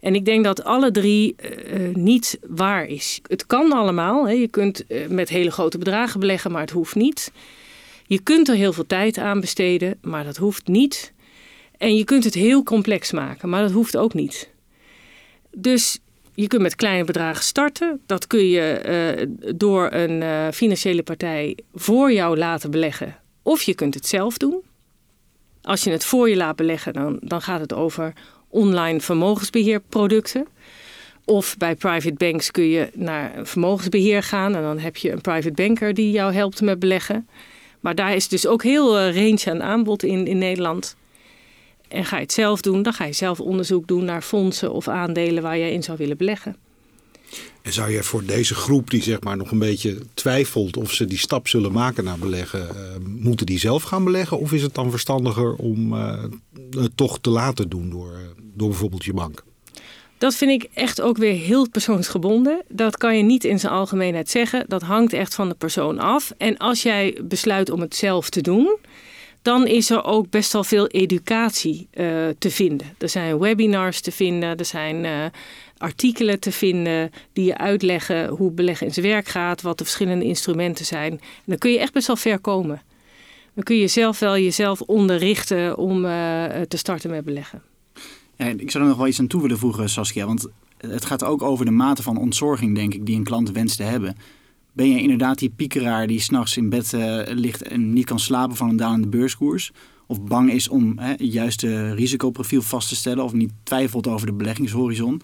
En 0.00 0.14
ik 0.14 0.24
denk 0.24 0.44
dat 0.44 0.64
alle 0.64 0.90
drie 0.90 1.36
uh, 1.36 1.94
niet 1.94 2.38
waar 2.46 2.86
is. 2.86 3.20
Het 3.26 3.46
kan 3.46 3.72
allemaal. 3.72 4.28
Hè. 4.28 4.32
Je 4.32 4.48
kunt 4.48 4.84
uh, 4.88 5.06
met 5.06 5.28
hele 5.28 5.50
grote 5.50 5.78
bedragen 5.78 6.20
beleggen, 6.20 6.52
maar 6.52 6.60
het 6.60 6.70
hoeft 6.70 6.94
niet. 6.94 7.32
Je 8.06 8.20
kunt 8.20 8.48
er 8.48 8.54
heel 8.54 8.72
veel 8.72 8.86
tijd 8.86 9.18
aan 9.18 9.40
besteden, 9.40 9.98
maar 10.02 10.24
dat 10.24 10.36
hoeft 10.36 10.66
niet. 10.66 11.12
En 11.76 11.96
je 11.96 12.04
kunt 12.04 12.24
het 12.24 12.34
heel 12.34 12.62
complex 12.62 13.12
maken, 13.12 13.48
maar 13.48 13.62
dat 13.62 13.72
hoeft 13.72 13.96
ook 13.96 14.14
niet. 14.14 14.50
Dus 15.50 15.98
je 16.34 16.46
kunt 16.46 16.62
met 16.62 16.76
kleine 16.76 17.04
bedragen 17.04 17.44
starten. 17.44 18.00
Dat 18.06 18.26
kun 18.26 18.48
je 18.48 19.16
uh, 19.18 19.52
door 19.56 19.92
een 19.92 20.20
uh, 20.20 20.48
financiële 20.52 21.02
partij 21.02 21.56
voor 21.74 22.12
jou 22.12 22.36
laten 22.36 22.70
beleggen. 22.70 23.16
Of 23.42 23.62
je 23.62 23.74
kunt 23.74 23.94
het 23.94 24.06
zelf 24.06 24.38
doen. 24.38 24.62
Als 25.62 25.84
je 25.84 25.90
het 25.90 26.04
voor 26.04 26.28
je 26.28 26.36
laat 26.36 26.56
beleggen, 26.56 26.92
dan, 26.92 27.18
dan 27.22 27.42
gaat 27.42 27.60
het 27.60 27.74
over 27.74 28.12
online 28.48 29.00
vermogensbeheerproducten. 29.00 30.46
Of 31.24 31.56
bij 31.56 31.74
private 31.74 32.14
banks 32.14 32.50
kun 32.50 32.68
je 32.68 32.88
naar 32.94 33.32
vermogensbeheer 33.42 34.22
gaan 34.22 34.54
en 34.54 34.62
dan 34.62 34.78
heb 34.78 34.96
je 34.96 35.12
een 35.12 35.20
private 35.20 35.52
banker 35.52 35.94
die 35.94 36.10
jou 36.10 36.32
helpt 36.32 36.60
met 36.60 36.78
beleggen. 36.78 37.28
Maar 37.80 37.94
daar 37.94 38.14
is 38.14 38.28
dus 38.28 38.46
ook 38.46 38.62
heel 38.62 38.98
uh, 38.98 39.16
range 39.16 39.50
aan 39.50 39.62
aanbod 39.62 40.02
in, 40.02 40.26
in 40.26 40.38
Nederland. 40.38 40.96
En 41.90 42.04
ga 42.04 42.16
je 42.16 42.22
het 42.22 42.32
zelf 42.32 42.60
doen, 42.60 42.82
dan 42.82 42.92
ga 42.92 43.04
je 43.04 43.12
zelf 43.12 43.40
onderzoek 43.40 43.86
doen 43.86 44.04
naar 44.04 44.22
fondsen 44.22 44.72
of 44.72 44.88
aandelen 44.88 45.42
waar 45.42 45.58
je 45.58 45.72
in 45.72 45.82
zou 45.82 45.98
willen 45.98 46.16
beleggen. 46.16 46.56
En 47.62 47.72
zou 47.72 47.90
je 47.90 48.02
voor 48.02 48.24
deze 48.24 48.54
groep 48.54 48.90
die 48.90 49.02
zeg 49.02 49.20
maar 49.20 49.36
nog 49.36 49.50
een 49.50 49.58
beetje 49.58 49.98
twijfelt 50.14 50.76
of 50.76 50.92
ze 50.92 51.04
die 51.04 51.18
stap 51.18 51.48
zullen 51.48 51.72
maken 51.72 52.04
naar 52.04 52.18
beleggen, 52.18 52.60
uh, 52.60 53.06
moeten 53.06 53.46
die 53.46 53.58
zelf 53.58 53.82
gaan 53.82 54.04
beleggen? 54.04 54.38
Of 54.38 54.52
is 54.52 54.62
het 54.62 54.74
dan 54.74 54.90
verstandiger 54.90 55.54
om 55.54 55.92
uh, 55.92 56.24
het 56.70 56.96
toch 56.96 57.18
te 57.20 57.30
laten 57.30 57.68
doen 57.68 57.90
door, 57.90 58.18
door 58.54 58.68
bijvoorbeeld 58.68 59.04
je 59.04 59.14
bank? 59.14 59.44
Dat 60.18 60.34
vind 60.34 60.62
ik 60.62 60.70
echt 60.74 61.00
ook 61.00 61.16
weer 61.16 61.34
heel 61.34 61.68
persoonsgebonden. 61.68 62.62
Dat 62.68 62.96
kan 62.96 63.16
je 63.16 63.22
niet 63.22 63.44
in 63.44 63.58
zijn 63.60 63.72
algemeenheid 63.72 64.30
zeggen. 64.30 64.64
Dat 64.68 64.82
hangt 64.82 65.12
echt 65.12 65.34
van 65.34 65.48
de 65.48 65.54
persoon 65.54 65.98
af. 65.98 66.32
En 66.38 66.56
als 66.56 66.82
jij 66.82 67.18
besluit 67.22 67.70
om 67.70 67.80
het 67.80 67.96
zelf 67.96 68.30
te 68.30 68.40
doen, 68.40 68.76
dan 69.42 69.66
is 69.66 69.90
er 69.90 70.04
ook 70.04 70.30
best 70.30 70.52
wel 70.52 70.64
veel 70.64 70.86
educatie 70.86 71.88
uh, 71.94 72.06
te 72.38 72.50
vinden. 72.50 72.86
Er 72.98 73.08
zijn 73.08 73.38
webinars 73.38 74.00
te 74.00 74.12
vinden, 74.12 74.56
er 74.56 74.64
zijn 74.64 75.04
uh, 75.04 75.24
artikelen 75.78 76.40
te 76.40 76.52
vinden 76.52 77.10
die 77.32 77.44
je 77.44 77.58
uitleggen 77.58 78.28
hoe 78.28 78.50
beleggen 78.50 78.86
in 78.86 78.92
zijn 78.92 79.06
werk 79.06 79.28
gaat, 79.28 79.62
wat 79.62 79.78
de 79.78 79.84
verschillende 79.84 80.24
instrumenten 80.24 80.84
zijn. 80.84 81.12
En 81.12 81.20
dan 81.44 81.58
kun 81.58 81.70
je 81.70 81.78
echt 81.78 81.92
best 81.92 82.06
wel 82.06 82.16
ver 82.16 82.38
komen. 82.38 82.82
Dan 83.54 83.64
kun 83.64 83.76
je 83.76 83.88
zelf 83.88 84.18
wel 84.18 84.38
jezelf 84.38 84.80
onderrichten 84.80 85.76
om 85.76 86.04
uh, 86.04 86.44
te 86.68 86.76
starten 86.76 87.10
met 87.10 87.24
beleggen. 87.24 87.62
Ik 88.36 88.70
zou 88.70 88.84
er 88.84 88.90
nog 88.90 88.98
wel 88.98 89.06
iets 89.06 89.20
aan 89.20 89.26
toe 89.26 89.42
willen 89.42 89.58
voegen, 89.58 89.88
Saskia. 89.88 90.26
Want 90.26 90.46
het 90.78 91.04
gaat 91.04 91.24
ook 91.24 91.42
over 91.42 91.64
de 91.64 91.70
mate 91.70 92.02
van 92.02 92.16
ontzorging, 92.16 92.74
denk 92.74 92.94
ik, 92.94 93.06
die 93.06 93.16
een 93.16 93.24
klant 93.24 93.50
wenst 93.50 93.76
te 93.76 93.82
hebben. 93.82 94.16
Ben 94.72 94.88
je 94.88 95.00
inderdaad 95.00 95.38
die 95.38 95.50
piekeraar 95.56 96.06
die 96.06 96.20
s'nachts 96.20 96.56
in 96.56 96.68
bed 96.68 96.92
uh, 96.92 97.22
ligt 97.26 97.62
en 97.62 97.92
niet 97.92 98.04
kan 98.04 98.18
slapen 98.18 98.56
van 98.56 98.68
een 98.68 98.76
dalende 98.76 99.08
beurskoers? 99.08 99.72
Of 100.06 100.22
bang 100.22 100.52
is 100.52 100.68
om 100.68 100.98
hè, 100.98 101.10
het 101.10 101.32
juiste 101.32 101.94
risicoprofiel 101.94 102.62
vast 102.62 102.88
te 102.88 102.96
stellen 102.96 103.24
of 103.24 103.32
niet 103.32 103.52
twijfelt 103.62 104.06
over 104.06 104.26
de 104.26 104.32
beleggingshorizon? 104.32 105.20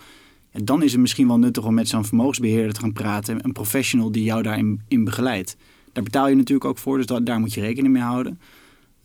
Dan 0.52 0.82
is 0.82 0.92
het 0.92 1.00
misschien 1.00 1.26
wel 1.26 1.38
nuttig 1.38 1.64
om 1.64 1.74
met 1.74 1.88
zo'n 1.88 2.04
vermogensbeheerder 2.04 2.72
te 2.72 2.80
gaan 2.80 2.92
praten. 2.92 3.44
Een 3.44 3.52
professional 3.52 4.12
die 4.12 4.24
jou 4.24 4.42
daarin 4.42 4.80
in 4.88 5.04
begeleidt. 5.04 5.56
Daar 5.92 6.04
betaal 6.04 6.28
je 6.28 6.34
natuurlijk 6.34 6.64
ook 6.64 6.78
voor, 6.78 6.96
dus 6.96 7.06
daar 7.06 7.40
moet 7.40 7.54
je 7.54 7.60
rekening 7.60 7.92
mee 7.92 8.02
houden. 8.02 8.40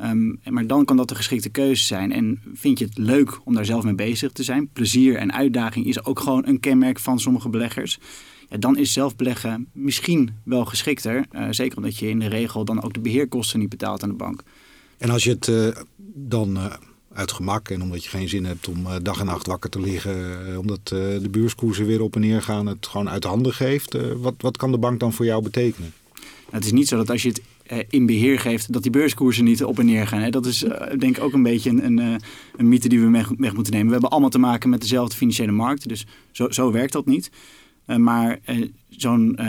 Um, 0.04 0.40
maar 0.50 0.68
dan 0.68 0.86
kan 0.86 0.98
dat 0.98 1.10
de 1.10 1.16
geschikte 1.16 1.50
keuze 1.50 1.86
zijn. 1.86 2.12
En 2.12 2.42
vind 2.54 2.80
je 2.80 2.86
het 2.86 2.98
leuk 2.98 3.40
om 3.44 3.54
daar 3.54 3.66
zelf 3.66 3.84
mee 3.84 3.96
bezig 3.96 4.32
te 4.32 4.44
zijn? 4.44 4.70
Plezier 4.74 5.16
en 5.16 5.34
uitdaging 5.34 5.86
is 5.86 6.06
ook 6.06 6.20
gewoon 6.20 6.48
een 6.48 6.60
kenmerk 6.60 7.00
van 7.00 7.20
sommige 7.20 7.50
beleggers 7.50 8.00
dan 8.60 8.78
is 8.78 8.94
zelfbeleggen 8.94 9.68
misschien 9.72 10.30
wel 10.44 10.66
geschikter. 10.66 11.26
Uh, 11.32 11.48
zeker 11.50 11.78
omdat 11.78 11.98
je 11.98 12.10
in 12.10 12.20
de 12.20 12.28
regel 12.28 12.66
dan 12.66 12.84
ook 12.84 12.94
de 12.94 13.00
beheerkosten 13.00 13.60
niet 13.60 13.70
betaalt 13.70 14.04
aan 14.04 14.10
de 14.10 14.16
bank. 14.16 14.44
En 14.98 15.10
als 15.10 15.24
je 15.24 15.30
het 15.30 15.48
uh, 15.48 15.68
dan 16.14 16.58
uh, 16.58 16.66
uit 17.14 17.32
gemak 17.32 17.70
en 17.70 17.82
omdat 17.82 18.04
je 18.04 18.10
geen 18.10 18.30
zin 18.30 18.46
hebt 18.46 18.68
om 18.68 18.86
dag 19.02 19.20
en 19.20 19.26
nacht 19.26 19.48
wakker 19.48 19.70
te 19.70 19.82
liggen, 19.82 20.58
omdat 20.60 20.88
de 20.88 21.28
beurskoersen 21.32 21.86
weer 21.86 22.02
op 22.02 22.16
en 22.16 22.22
neer 22.22 22.42
gaan, 22.42 22.66
het 22.66 22.88
gewoon 22.88 23.10
uit 23.10 23.24
handen 23.24 23.54
geeft. 23.54 23.98
wat, 24.18 24.34
wat 24.38 24.58
kan 24.58 24.72
de 24.72 24.78
bank 24.78 25.00
dan 25.00 25.14
voor 25.14 25.26
jou 25.26 25.44
betekenen? 25.44 25.94
Het 26.50 26.66
is 26.66 26.72
niet 26.72 26.88
zo 26.88 26.98
dat 26.98 27.10
als 27.10 27.22
je 27.24 27.30
het 27.30 27.42
in 27.90 28.06
beheer 28.06 28.40
geeft, 28.40 28.74
dat 28.74 28.82
die 28.82 28.92
beurskoersen 28.92 29.44
niet 29.44 29.64
op 29.64 29.80
en 29.80 29.86
neer 29.86 30.08
gaan. 30.08 30.32
Dat 30.32 30.46
is 30.46 30.66
denk 30.98 31.18
ik 31.18 31.24
ook 31.24 31.34
een 31.34 31.44
beetje 31.44 31.70
een, 31.70 31.86
een, 31.86 32.22
een 32.56 32.70
mythe 32.70 32.90
die 32.90 33.00
we 33.00 33.10
weg, 33.38 33.54
moeten 33.54 33.74
nemen. 33.74 33.88
We 33.88 33.92
hebben 33.92 34.10
allemaal 34.10 34.30
te 34.30 34.40
maken 34.40 34.70
met 34.70 34.82
dezelfde 34.82 35.16
financiële 35.16 35.52
markt, 35.52 35.90
dus 35.90 36.06
zo, 36.32 36.50
zo 36.50 36.72
werkt 36.72 36.94
dat 36.94 37.06
niet. 37.06 37.30
Maar 37.86 38.40
zo'n 38.90 39.40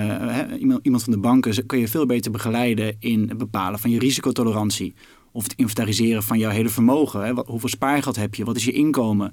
iemand 0.83 1.03
van 1.03 1.13
de 1.13 1.19
banken 1.19 1.67
kun 1.67 1.79
je 1.79 1.89
veel 1.89 2.07
beter 2.07 2.31
begeleiden 2.31 2.97
in 2.99 3.29
het 3.29 3.39
bepalen 3.39 3.79
van 3.79 3.91
je 3.91 3.99
risicotolerantie. 3.99 4.95
Of 5.33 5.43
het 5.43 5.55
inventariseren 5.57 6.23
van 6.23 6.39
jouw 6.39 6.51
hele 6.51 6.69
vermogen. 6.69 7.25
Hè? 7.25 7.33
hoeveel 7.47 7.69
spaargeld 7.69 8.17
heb 8.17 8.35
je? 8.35 8.45
Wat 8.45 8.57
is 8.57 8.65
je 8.65 8.73
inkomen? 8.73 9.33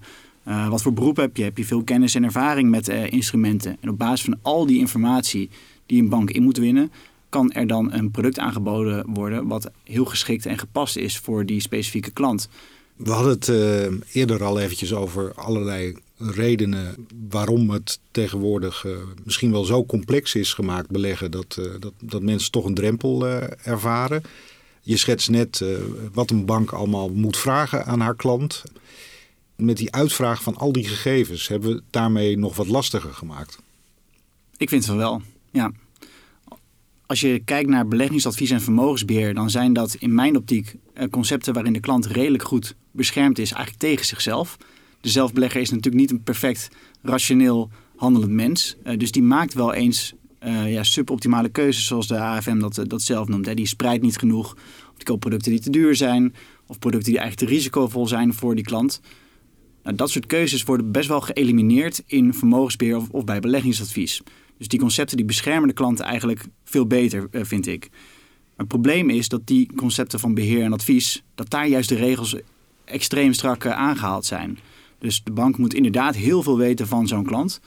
Wat 0.70 0.82
voor 0.82 0.94
beroep 0.94 1.16
heb 1.16 1.38
je? 1.38 1.44
Heb 1.44 1.58
je 1.58 1.66
veel 1.66 1.84
kennis 1.84 2.16
en 2.16 2.24
ervaring 2.24 2.70
met 2.70 2.88
instrumenten? 2.88 3.78
En 3.82 3.90
op 3.90 3.98
basis 3.98 4.22
van 4.22 4.40
al 4.42 4.66
die 4.66 4.80
informatie 4.80 5.50
die 5.86 6.02
een 6.02 6.10
bank 6.10 6.32
in 6.32 6.44
moet 6.44 6.58
winnen, 6.58 6.92
kan 7.30 7.52
er 7.52 7.68
dan 7.68 7.94
een 7.94 8.12
product 8.12 8.40
aangeboden 8.40 9.14
worden 9.14 9.48
wat 9.48 9.72
heel 9.84 10.06
geschikt 10.06 10.46
en 10.46 10.58
gepast 10.58 10.96
is 10.98 11.18
voor 11.18 11.46
die 11.46 11.60
specifieke 11.60 12.12
klant. 12.12 12.50
We 13.00 13.12
hadden 13.12 13.32
het 13.32 13.48
uh, 13.48 14.02
eerder 14.12 14.44
al 14.44 14.60
eventjes 14.60 14.94
over 14.94 15.34
allerlei 15.34 15.96
redenen 16.18 17.08
waarom 17.30 17.70
het 17.70 18.00
tegenwoordig 18.12 18.86
misschien 19.24 19.52
wel 19.52 19.64
zo 19.64 19.86
complex 19.86 20.36
is 20.36 20.54
gemaakt 20.54 20.90
beleggen 20.90 21.32
dat, 21.32 21.60
dat, 21.80 21.94
dat 22.00 22.22
mensen 22.22 22.52
toch 22.52 22.66
een 22.66 22.74
drempel 22.74 23.28
ervaren. 23.64 24.22
Je 24.82 24.98
schetst 24.98 25.30
net 25.30 25.64
wat 26.14 26.30
een 26.30 26.46
bank 26.46 26.72
allemaal 26.72 27.10
moet 27.10 27.38
vragen 27.38 27.86
aan 27.86 28.00
haar 28.00 28.16
klant. 28.16 28.64
Met 29.56 29.78
die 29.78 29.92
uitvraag 29.92 30.44
van 30.44 30.56
al 30.56 30.72
die 30.72 30.88
gegevens 30.88 31.48
hebben 31.48 31.70
we 31.70 31.76
het 31.76 31.84
daarmee 31.90 32.38
nog 32.38 32.56
wat 32.56 32.68
lastiger 32.68 33.14
gemaakt. 33.14 33.58
Ik 34.58 34.70
vind 34.70 34.86
het 34.86 34.96
wel, 34.96 35.22
ja. 35.52 35.72
Als 37.10 37.20
je 37.20 37.42
kijkt 37.46 37.70
naar 37.70 37.88
beleggingsadvies 37.88 38.50
en 38.50 38.62
vermogensbeheer, 38.62 39.34
dan 39.34 39.50
zijn 39.50 39.74
dat 39.74 39.96
in 40.00 40.14
mijn 40.14 40.36
optiek 40.36 40.76
eh, 40.94 41.08
concepten 41.10 41.54
waarin 41.54 41.74
de 41.74 41.80
klant 41.80 42.06
redelijk 42.06 42.44
goed 42.44 42.76
beschermd 42.92 43.40
is, 43.40 43.52
eigenlijk 43.52 43.84
tegen 43.84 44.06
zichzelf. 44.06 44.58
De 45.02 45.10
zelfbelegger 45.10 45.62
is 45.62 45.70
natuurlijk 45.70 46.02
niet 46.02 46.12
een 46.12 46.24
perfect 46.24 46.70
rationeel 47.02 47.70
handelend 47.96 48.32
mens. 48.32 48.76
Uh, 48.84 48.98
dus 48.98 49.12
die 49.12 49.22
maakt 49.22 49.54
wel 49.54 49.74
eens 49.74 50.14
uh, 50.44 50.72
ja, 50.72 50.84
suboptimale 50.84 51.50
keuzes, 51.50 51.86
zoals 51.86 52.08
de 52.08 52.20
AFM 52.20 52.60
dat, 52.60 52.82
dat 52.88 53.02
zelf 53.02 53.28
noemt. 53.28 53.56
Die 53.56 53.68
spreidt 53.68 54.04
niet 54.04 54.18
genoeg. 54.18 54.54
Of 54.54 54.96
die 54.96 55.06
koopt 55.06 55.20
producten 55.20 55.52
die 55.52 55.62
te 55.62 55.70
duur 55.70 55.96
zijn. 55.96 56.34
Of 56.68 56.80
producten 56.80 57.12
die 57.12 57.20
eigenlijk 57.20 57.50
te 57.50 57.56
risicovol 57.58 58.08
zijn 58.08 58.34
voor 58.34 58.56
die 58.56 58.66
klant. 58.66 59.02
Nou, 59.84 59.96
dat 59.96 60.10
soort 60.10 60.26
keuzes 60.26 60.64
worden 60.64 60.92
best 60.92 61.08
wel 61.08 61.22
geëlimineerd 61.22 62.04
in 62.06 62.34
vermogensbeheer 62.34 63.02
of, 63.12 63.24
bij 63.24 63.40
beleggingsadvies. 63.40 64.22
Dus 64.60 64.68
die 64.68 64.80
concepten 64.80 65.18
die 65.18 65.26
beschermen 65.26 65.68
de 65.68 65.74
klanten 65.74 66.06
eigenlijk 66.06 66.44
veel 66.64 66.88
beter, 66.88 67.28
uh, 67.32 67.42
vind 67.44 67.68
ik. 67.68 67.90
het 68.56 68.68
probleem 68.68 69.10
is 69.10 69.28
dat 69.28 69.48
die 69.48 69.70
concepten 69.76 70.20
van 70.20 70.34
beheer 70.34 70.64
en 70.64 70.74
advies, 70.74 71.24
dat 71.36 71.50
daar 71.50 71.68
juist 71.68 71.90
de 71.90 71.96
regels 71.96 72.36
extreem 72.86 73.34
strak 73.34 73.64
uh, 73.64 73.72
aangehaald 73.72 74.26
zijn. 74.26 74.60
Dus 74.98 75.24
de 75.24 75.32
bank 75.32 75.58
moet 75.58 75.74
inderdaad 75.74 76.16
heel 76.16 76.44
veel 76.44 76.58
weten 76.58 76.88
van 76.88 77.08
zo'n 77.08 77.26
klant. 77.26 77.62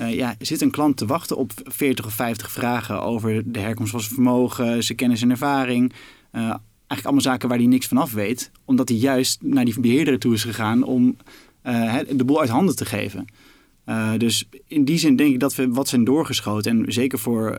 Uh, 0.00 0.14
ja, 0.14 0.34
zit 0.38 0.60
een 0.60 0.70
klant 0.70 0.96
te 0.96 1.06
wachten 1.06 1.36
op 1.36 1.52
40 1.64 2.06
of 2.06 2.12
50 2.12 2.52
vragen 2.52 3.02
over 3.02 3.52
de 3.52 3.58
herkomst 3.58 3.90
van 3.90 4.00
zijn 4.00 4.14
vermogen, 4.14 4.84
zijn 4.84 4.98
kennis 4.98 5.22
en 5.22 5.30
ervaring. 5.30 5.92
Eigenlijk 6.32 7.04
allemaal 7.04 7.20
zaken 7.20 7.48
waar 7.48 7.58
hij 7.58 7.66
niks 7.66 7.86
van 7.86 7.96
af 7.96 8.12
weet, 8.12 8.50
omdat 8.64 8.88
hij 8.88 8.98
juist 8.98 9.42
naar 9.42 9.64
die 9.64 9.80
beheerder 9.80 10.18
toe 10.18 10.34
is 10.34 10.44
gegaan 10.44 10.82
om 10.82 11.16
de 11.62 12.24
boel 12.24 12.40
uit 12.40 12.48
handen 12.48 12.76
te 12.76 12.84
geven. 12.84 13.26
Dus 14.16 14.48
in 14.66 14.84
die 14.84 14.98
zin 14.98 15.16
denk 15.16 15.32
ik 15.32 15.40
dat 15.40 15.54
we 15.54 15.68
wat 15.68 15.88
zijn 15.88 16.04
doorgeschoten. 16.04 16.78
En 16.78 16.92
zeker 16.92 17.18
voor 17.18 17.58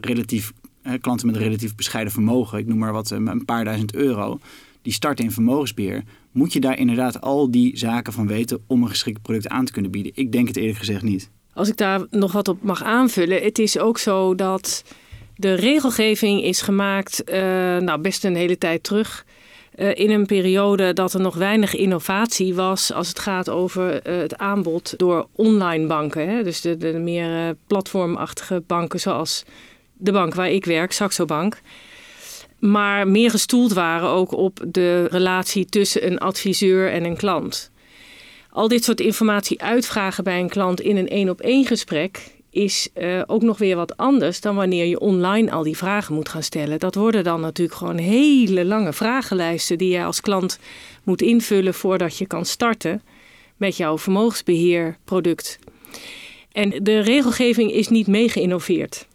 relatief, 0.00 0.52
klanten 1.00 1.26
met 1.26 1.36
relatief 1.36 1.74
bescheiden 1.74 2.12
vermogen, 2.12 2.58
ik 2.58 2.66
noem 2.66 2.78
maar 2.78 2.92
wat, 2.92 3.10
een 3.10 3.44
paar 3.44 3.64
duizend 3.64 3.94
euro, 3.94 4.38
die 4.82 4.92
starten 4.92 5.24
in 5.24 5.30
vermogensbeheer, 5.30 6.02
moet 6.32 6.52
je 6.52 6.60
daar 6.60 6.78
inderdaad 6.78 7.20
al 7.20 7.50
die 7.50 7.78
zaken 7.78 8.12
van 8.12 8.26
weten 8.26 8.62
om 8.66 8.82
een 8.82 8.88
geschikt 8.88 9.22
product 9.22 9.48
aan 9.48 9.64
te 9.64 9.72
kunnen 9.72 9.90
bieden. 9.90 10.12
Ik 10.14 10.32
denk 10.32 10.48
het 10.48 10.56
eerlijk 10.56 10.78
gezegd 10.78 11.02
niet. 11.02 11.30
Als 11.52 11.68
ik 11.68 11.76
daar 11.76 12.06
nog 12.10 12.32
wat 12.32 12.48
op 12.48 12.62
mag 12.62 12.82
aanvullen, 12.82 13.42
het 13.42 13.58
is 13.58 13.78
ook 13.78 13.98
zo 13.98 14.34
dat 14.34 14.84
de 15.36 15.54
regelgeving 15.54 16.42
is 16.42 16.60
gemaakt, 16.60 17.22
nou 17.80 18.00
best 18.00 18.24
een 18.24 18.36
hele 18.36 18.58
tijd 18.58 18.82
terug. 18.82 19.26
Uh, 19.76 19.94
in 19.94 20.10
een 20.10 20.26
periode 20.26 20.92
dat 20.92 21.14
er 21.14 21.20
nog 21.20 21.34
weinig 21.34 21.74
innovatie 21.74 22.54
was 22.54 22.92
als 22.92 23.08
het 23.08 23.18
gaat 23.18 23.48
over 23.48 24.08
uh, 24.08 24.16
het 24.16 24.38
aanbod 24.38 24.94
door 24.96 25.26
online 25.32 25.86
banken. 25.86 26.28
Hè? 26.28 26.42
Dus 26.42 26.60
de, 26.60 26.92
meer 27.02 27.56
platformachtige 27.66 28.62
banken 28.66 29.00
zoals 29.00 29.44
de 29.92 30.12
bank 30.12 30.34
waar 30.34 30.50
ik 30.50 30.64
werk, 30.64 30.92
Saxo 30.92 31.24
Bank. 31.24 31.60
Maar 32.58 33.08
meer 33.08 33.30
gestoeld 33.30 33.72
waren 33.72 34.08
ook 34.08 34.32
op 34.32 34.60
de 34.66 35.06
relatie 35.10 35.64
tussen 35.64 36.06
een 36.06 36.18
adviseur 36.18 36.92
en 36.92 37.04
een 37.04 37.16
klant 37.16 37.72
al 38.54 38.68
dit 38.68 38.84
soort 38.84 39.00
informatie 39.00 39.62
uitvragen 39.62 40.24
bij 40.24 40.40
een 40.40 40.48
klant 40.48 40.80
in 40.80 40.96
een 40.96 41.08
één 41.08 41.28
op 41.28 41.40
één 41.40 41.66
gesprek 41.66 42.33
is 42.54 42.88
uh, 42.94 43.22
ook 43.26 43.42
nog 43.42 43.58
weer 43.58 43.76
wat 43.76 43.96
anders 43.96 44.40
dan 44.40 44.54
wanneer 44.54 44.86
je 44.86 45.00
online 45.00 45.50
al 45.50 45.62
die 45.62 45.76
vragen 45.76 46.14
moet 46.14 46.28
gaan 46.28 46.42
stellen. 46.42 46.78
Dat 46.78 46.94
worden 46.94 47.24
dan 47.24 47.40
natuurlijk 47.40 47.78
gewoon 47.78 47.98
hele 47.98 48.64
lange 48.64 48.92
vragenlijsten 48.92 49.78
die 49.78 49.90
je 49.90 50.04
als 50.04 50.20
klant 50.20 50.58
moet 51.02 51.22
invullen 51.22 51.74
voordat 51.74 52.18
je 52.18 52.26
kan 52.26 52.44
starten 52.44 53.02
met 53.56 53.76
jouw 53.76 53.98
vermogensbeheerproduct. 53.98 55.58
En 56.52 56.70
de 56.82 56.98
regelgeving 56.98 57.72
is 57.72 57.88
niet 57.88 58.06
mee 58.06 58.28
geïnnoveerd. 58.28 59.06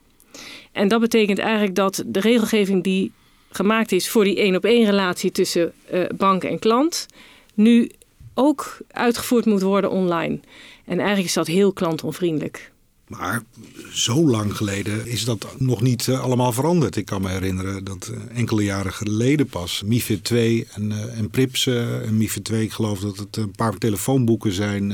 En 0.71 0.87
dat 0.87 0.99
betekent 0.99 1.39
eigenlijk 1.39 1.75
dat 1.75 2.03
de 2.05 2.19
regelgeving 2.19 2.83
die 2.83 3.11
gemaakt 3.51 3.91
is 3.91 4.09
voor 4.09 4.23
die 4.23 4.37
één 4.37 4.55
op 4.55 4.65
één 4.65 4.85
relatie 4.85 5.31
tussen 5.31 5.73
uh, 5.93 6.05
bank 6.17 6.43
en 6.43 6.59
klant, 6.59 7.05
nu 7.53 7.91
ook 8.33 8.77
uitgevoerd 8.91 9.45
moet 9.45 9.61
worden 9.61 9.91
online. 9.91 10.39
En 10.85 10.97
eigenlijk 10.97 11.27
is 11.27 11.33
dat 11.33 11.47
heel 11.47 11.73
klantonvriendelijk. 11.73 12.71
Maar 13.09 13.43
zo 13.91 14.27
lang 14.27 14.55
geleden 14.57 15.07
is 15.07 15.25
dat 15.25 15.55
nog 15.57 15.81
niet 15.81 16.07
uh, 16.07 16.21
allemaal 16.21 16.51
veranderd. 16.51 16.95
Ik 16.95 17.05
kan 17.05 17.21
me 17.21 17.29
herinneren 17.29 17.83
dat 17.83 18.11
uh, 18.11 18.37
enkele 18.37 18.63
jaren 18.63 18.93
geleden 18.93 19.47
pas 19.47 19.83
MIFID 19.85 20.23
2 20.23 20.67
en, 20.73 20.91
uh, 20.91 21.17
en 21.17 21.29
PRIPS. 21.29 21.67
en 21.67 22.17
MIFID 22.17 22.43
2, 22.43 22.63
ik 22.63 22.71
geloof 22.71 22.99
dat 22.99 23.17
het 23.17 23.37
een 23.37 23.51
paar 23.51 23.77
telefoonboeken 23.77 24.51
zijn 24.51 24.93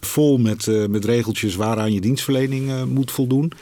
vol 0.00 0.38
met, 0.38 0.88
met 0.88 1.04
regeltjes 1.04 1.54
waaraan 1.54 1.92
je 1.92 2.00
dienstverlening 2.00 2.84
moet 2.86 3.10
voldoen. 3.10 3.52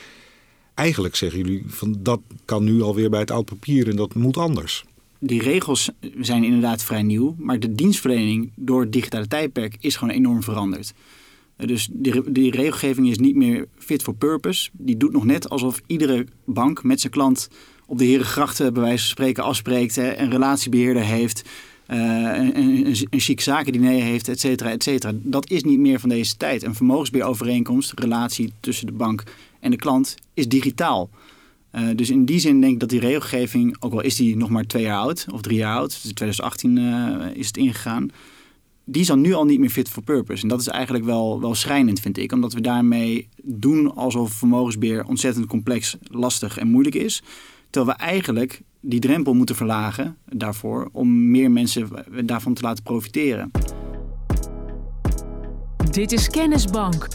Eigenlijk 0.75 1.17
zeggen 1.17 1.39
jullie 1.39 1.65
van 1.67 1.97
dat 1.99 2.21
kan 2.45 2.65
nu 2.65 2.83
alweer 2.83 3.11
bij 3.11 3.21
het 3.21 3.31
oud 3.31 3.45
papier 3.45 3.89
en 3.89 3.97
dat 3.97 4.15
moet 4.15 4.37
anders 4.37 4.85
die 5.21 5.43
regels 5.43 5.91
zijn 6.21 6.45
inderdaad 6.45 6.83
vrij 6.83 7.03
nieuw, 7.03 7.35
maar 7.39 7.61
de 7.61 7.75
dienstverlening 7.75 8.51
door 8.55 8.81
het 8.81 8.93
digitale 8.93 9.27
tijdperk 9.27 9.77
is 9.81 9.97
gewoon 9.97 10.15
enorm 10.15 10.43
veranderd. 10.43 10.93
Eh, 11.61 11.67
dus 11.67 11.89
die, 11.93 12.33
die 12.33 12.51
regelgeving 12.51 13.09
is 13.09 13.19
niet 13.19 13.37
meer 13.37 13.67
fit 13.79 14.03
for 14.03 14.15
purpose. 14.15 14.71
Die 14.73 14.97
doet 14.97 15.13
nog 15.13 15.25
net 15.25 15.49
alsof 15.49 15.81
iedere 15.87 16.27
bank 16.45 16.83
met 16.83 17.01
zijn 17.01 17.13
klant 17.13 17.49
op 17.87 17.99
de 17.99 18.05
Herengrachten 18.05 18.73
bij 18.73 18.83
wijze 18.83 18.99
van 18.99 19.11
spreken 19.11 19.45
afspreekt, 19.45 19.97
hè, 19.97 20.17
een 20.17 20.31
relatiebeheerder 20.31 21.03
heeft, 21.03 21.43
uh, 21.89 21.97
een, 21.97 22.59
een, 22.59 22.97
een 23.11 23.21
chic 23.21 23.41
zakendiner 23.41 24.03
heeft, 24.03 24.29
et 24.29 24.41
cetera, 24.41 24.71
et 24.71 24.83
cetera. 24.83 25.13
Dat 25.15 25.51
is 25.51 25.63
niet 25.63 25.79
meer 25.79 26.01
van 26.01 26.09
deze 26.09 26.37
tijd. 26.37 26.63
Een 26.63 26.75
vermogensbeheerovereenkomst, 26.75 27.93
relatie 27.99 28.53
tussen 28.61 28.87
de 28.87 28.93
bank 28.93 29.23
en 29.61 29.71
de 29.71 29.77
klant, 29.77 30.15
is 30.35 30.49
digitaal. 30.49 31.11
Uh, 31.75 31.89
dus 31.95 32.11
in 32.11 32.25
die 32.25 32.39
zin 32.39 32.61
denk 32.61 32.73
ik 32.73 32.81
dat 32.81 32.89
die 32.89 33.01
regelgeving, 33.01 33.77
ook 33.81 33.93
al 33.93 34.01
is 34.01 34.17
die 34.17 34.37
nog 34.37 34.49
maar 34.49 34.65
twee 34.65 34.83
jaar 34.83 34.99
oud 34.99 35.27
of 35.33 35.41
drie 35.41 35.57
jaar 35.57 35.77
oud, 35.77 35.91
dus 35.91 36.05
in 36.05 36.15
2018 36.15 36.77
uh, 36.77 37.37
is 37.37 37.47
het 37.47 37.57
ingegaan, 37.57 38.11
die 38.91 39.01
is 39.01 39.07
dan 39.07 39.21
nu 39.21 39.33
al 39.33 39.45
niet 39.45 39.59
meer 39.61 39.71
fit 39.71 39.89
for 39.89 40.03
purpose. 40.03 40.43
En 40.43 40.49
dat 40.49 40.61
is 40.61 40.67
eigenlijk 40.67 41.05
wel, 41.05 41.41
wel 41.41 41.55
schrijnend, 41.55 42.01
vind 42.01 42.19
ik, 42.19 42.33
omdat 42.33 42.53
we 42.53 42.61
daarmee 42.61 43.29
doen 43.43 43.95
alsof 43.95 44.33
vermogensbeheer 44.33 45.05
ontzettend 45.05 45.47
complex, 45.47 45.97
lastig 46.03 46.59
en 46.59 46.69
moeilijk 46.69 46.95
is. 46.95 47.23
Terwijl 47.71 47.97
we 47.97 48.03
eigenlijk 48.03 48.63
die 48.81 49.01
drempel 49.01 49.35
moeten 49.35 49.55
verlagen 49.55 50.17
daarvoor 50.25 50.89
om 50.93 51.31
meer 51.31 51.51
mensen 51.51 51.89
daarvan 52.25 52.55
te 52.55 52.63
laten 52.63 52.83
profiteren. 52.83 53.51
Dit 55.91 56.13
is 56.13 56.29
Kennisbank. 56.29 57.09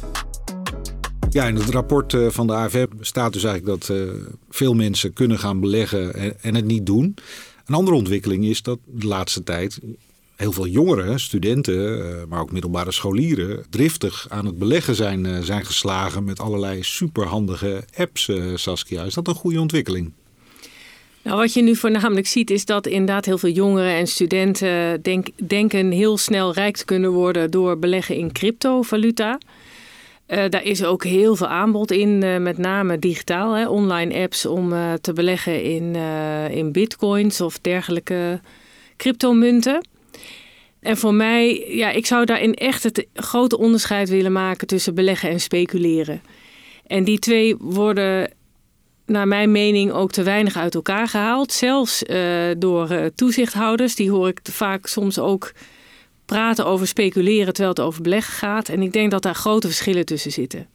Ja, 1.29 1.47
in 1.47 1.55
het 1.55 1.69
rapport 1.69 2.13
eh, 2.13 2.29
van 2.29 2.47
de 2.47 2.53
AFM 2.53 2.87
staat 2.99 3.33
dus 3.33 3.43
eigenlijk 3.43 3.79
dat 3.79 3.97
uh, 3.97 4.11
veel 4.49 4.73
mensen 4.73 5.13
kunnen 5.13 5.39
gaan 5.39 5.59
beleggen 5.59 6.13
en, 6.41 6.55
het 6.55 6.65
niet 6.65 6.85
doen. 6.85 7.15
Een 7.65 7.75
andere 7.75 7.97
ontwikkeling 7.97 8.45
is 8.45 8.61
dat 8.61 8.79
de 8.85 9.07
laatste 9.07 9.43
tijd 9.43 9.79
heel 10.35 10.51
veel 10.51 10.67
jongeren, 10.67 11.19
studenten, 11.19 11.97
uh, 11.97 12.05
maar 12.29 12.41
ook 12.41 12.51
middelbare 12.51 12.91
scholieren, 12.91 13.65
driftig 13.69 14.25
aan 14.29 14.45
het 14.45 14.57
beleggen 14.57 14.95
zijn, 14.95 15.43
zijn 15.43 15.65
geslagen 15.65 16.23
met 16.23 16.39
allerlei 16.39 16.83
superhandige 16.83 17.83
apps, 17.97 18.31
Saskia. 18.55 19.03
Is 19.03 19.13
dat 19.13 19.27
een 19.27 19.35
goede 19.35 19.59
ontwikkeling? 19.59 20.11
Nou, 21.21 21.37
wat 21.37 21.53
je 21.53 21.61
nu 21.61 21.75
voornamelijk 21.75 22.27
ziet 22.27 22.51
is 22.51 22.65
dat 22.65 22.87
inderdaad 22.87 23.25
heel 23.25 23.37
veel 23.37 23.49
jongeren 23.49 23.91
en 23.91 24.07
studenten 24.07 25.01
denk, 25.01 25.27
denken 25.47 25.91
heel 25.91 26.17
snel 26.17 26.53
rijk 26.53 26.77
te 26.77 26.85
kunnen 26.85 27.11
worden 27.11 27.51
door 27.51 27.79
beleggen 27.79 28.15
in 28.15 28.31
cryptovaluta. 28.31 29.37
Daar 30.27 30.63
is 30.63 30.83
ook 30.83 31.03
heel 31.03 31.35
veel 31.35 31.47
aanbod 31.47 31.91
in, 31.91 32.41
met 32.43 32.57
name 32.57 32.99
digitaal, 32.99 33.53
hè, 33.53 33.67
online 33.67 34.21
apps 34.21 34.45
om 34.45 34.73
te 35.01 35.13
beleggen 35.13 35.63
in, 35.63 35.95
in 36.51 36.71
bitcoins 36.71 37.41
of 37.41 37.59
dergelijke 37.59 38.39
cryptomunten. 38.97 39.87
En 40.85 40.97
voor 40.97 41.13
mij, 41.13 41.65
ja, 41.67 41.89
ik 41.89 42.05
zou 42.05 42.25
daarin 42.25 42.53
echt 42.53 42.83
het 42.83 43.05
grote 43.13 43.57
onderscheid 43.57 44.09
willen 44.09 44.31
maken 44.31 44.67
tussen 44.67 44.95
beleggen 44.95 45.29
en 45.29 45.39
speculeren. 45.39 46.21
En 46.87 47.03
die 47.03 47.19
twee 47.19 47.55
worden 47.59 48.31
naar 49.05 49.27
mijn 49.27 49.51
mening 49.51 49.91
ook 49.91 50.11
te 50.11 50.23
weinig 50.23 50.57
uit 50.57 50.75
elkaar 50.75 51.07
gehaald. 51.07 51.51
Zelfs 51.51 52.03
uh, 52.03 52.51
door 52.57 52.91
uh, 52.91 53.05
toezichthouders. 53.15 53.95
Die 53.95 54.11
hoor 54.11 54.27
ik 54.27 54.39
vaak 54.43 54.87
soms 54.87 55.19
ook 55.19 55.51
praten 56.25 56.65
over 56.65 56.87
speculeren 56.87 57.53
terwijl 57.53 57.69
het 57.75 57.85
over 57.85 58.01
beleggen 58.01 58.33
gaat. 58.33 58.69
En 58.69 58.81
ik 58.81 58.93
denk 58.93 59.11
dat 59.11 59.21
daar 59.21 59.35
grote 59.35 59.67
verschillen 59.67 60.05
tussen 60.05 60.31
zitten. 60.31 60.67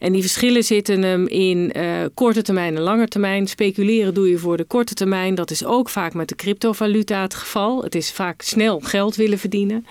En 0.00 0.12
die 0.12 0.20
verschillen 0.20 0.64
zitten 0.64 1.02
hem 1.02 1.26
in 1.26 1.72
uh, 1.76 2.04
korte 2.14 2.42
termijn 2.42 2.76
en 2.76 2.82
lange 2.82 3.08
termijn. 3.08 3.46
Speculeren 3.46 4.14
doe 4.14 4.30
je 4.30 4.38
voor 4.38 4.56
de 4.56 4.64
korte 4.64 4.94
termijn. 4.94 5.34
Dat 5.34 5.50
is 5.50 5.64
ook 5.64 5.88
vaak 5.88 6.14
met 6.14 6.28
de 6.28 6.34
cryptovaluta 6.34 7.22
het 7.22 7.34
geval. 7.34 7.82
Het 7.82 7.94
is 7.94 8.12
vaak 8.12 8.42
snel 8.42 8.80
geld 8.80 9.16
willen 9.16 9.38
verdienen. 9.38 9.86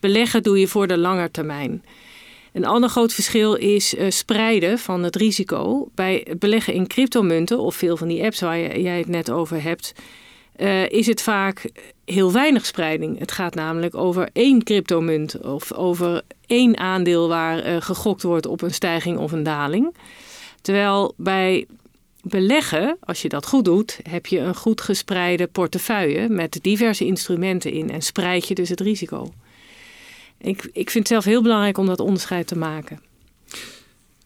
Beleggen 0.00 0.42
doe 0.42 0.58
je 0.58 0.68
voor 0.68 0.86
de 0.86 0.98
lange 0.98 1.30
termijn. 1.30 1.84
Een 2.52 2.64
ander 2.64 2.90
groot 2.90 3.12
verschil 3.12 3.54
is 3.54 3.94
uh, 3.94 4.10
spreiden 4.10 4.78
van 4.78 5.02
het 5.02 5.16
risico. 5.16 5.88
Bij 5.94 6.26
beleggen 6.38 6.74
in 6.74 6.86
cryptomunten 6.86 7.58
of 7.58 7.74
veel 7.74 7.96
van 7.96 8.08
die 8.08 8.24
apps 8.24 8.40
waar 8.40 8.80
jij 8.80 8.98
het 8.98 9.08
net 9.08 9.30
over 9.30 9.62
hebt, 9.62 9.92
uh, 10.56 10.88
is 10.88 11.06
het 11.06 11.22
vaak 11.22 11.70
heel 12.04 12.32
weinig 12.32 12.66
spreiding. 12.66 13.18
Het 13.18 13.32
gaat 13.32 13.54
namelijk 13.54 13.94
over 13.94 14.28
één 14.32 14.62
cryptomunt 14.62 15.40
of 15.40 15.72
over 15.72 16.22
één 16.46 16.78
aandeel 16.78 17.28
waar 17.28 17.66
uh, 17.66 17.76
gegokt 17.80 18.22
wordt 18.22 18.46
op 18.46 18.62
een 18.62 18.74
stijging 18.74 19.18
of 19.18 19.32
een 19.32 19.42
daling. 19.42 19.94
Terwijl 20.60 21.14
bij 21.16 21.66
beleggen, 22.22 22.96
als 23.00 23.22
je 23.22 23.28
dat 23.28 23.46
goed 23.46 23.64
doet, 23.64 23.98
heb 24.02 24.26
je 24.26 24.38
een 24.38 24.54
goed 24.54 24.80
gespreide 24.80 25.46
portefeuille 25.46 26.28
met 26.28 26.58
diverse 26.62 27.04
instrumenten 27.04 27.72
in 27.72 27.90
en 27.90 28.02
spreid 28.02 28.48
je 28.48 28.54
dus 28.54 28.68
het 28.68 28.80
risico. 28.80 29.32
Ik, 30.38 30.68
ik 30.72 30.90
vind 30.90 30.94
het 30.94 31.08
zelf 31.08 31.24
heel 31.24 31.42
belangrijk 31.42 31.78
om 31.78 31.86
dat 31.86 32.00
onderscheid 32.00 32.46
te 32.46 32.58
maken. 32.58 33.00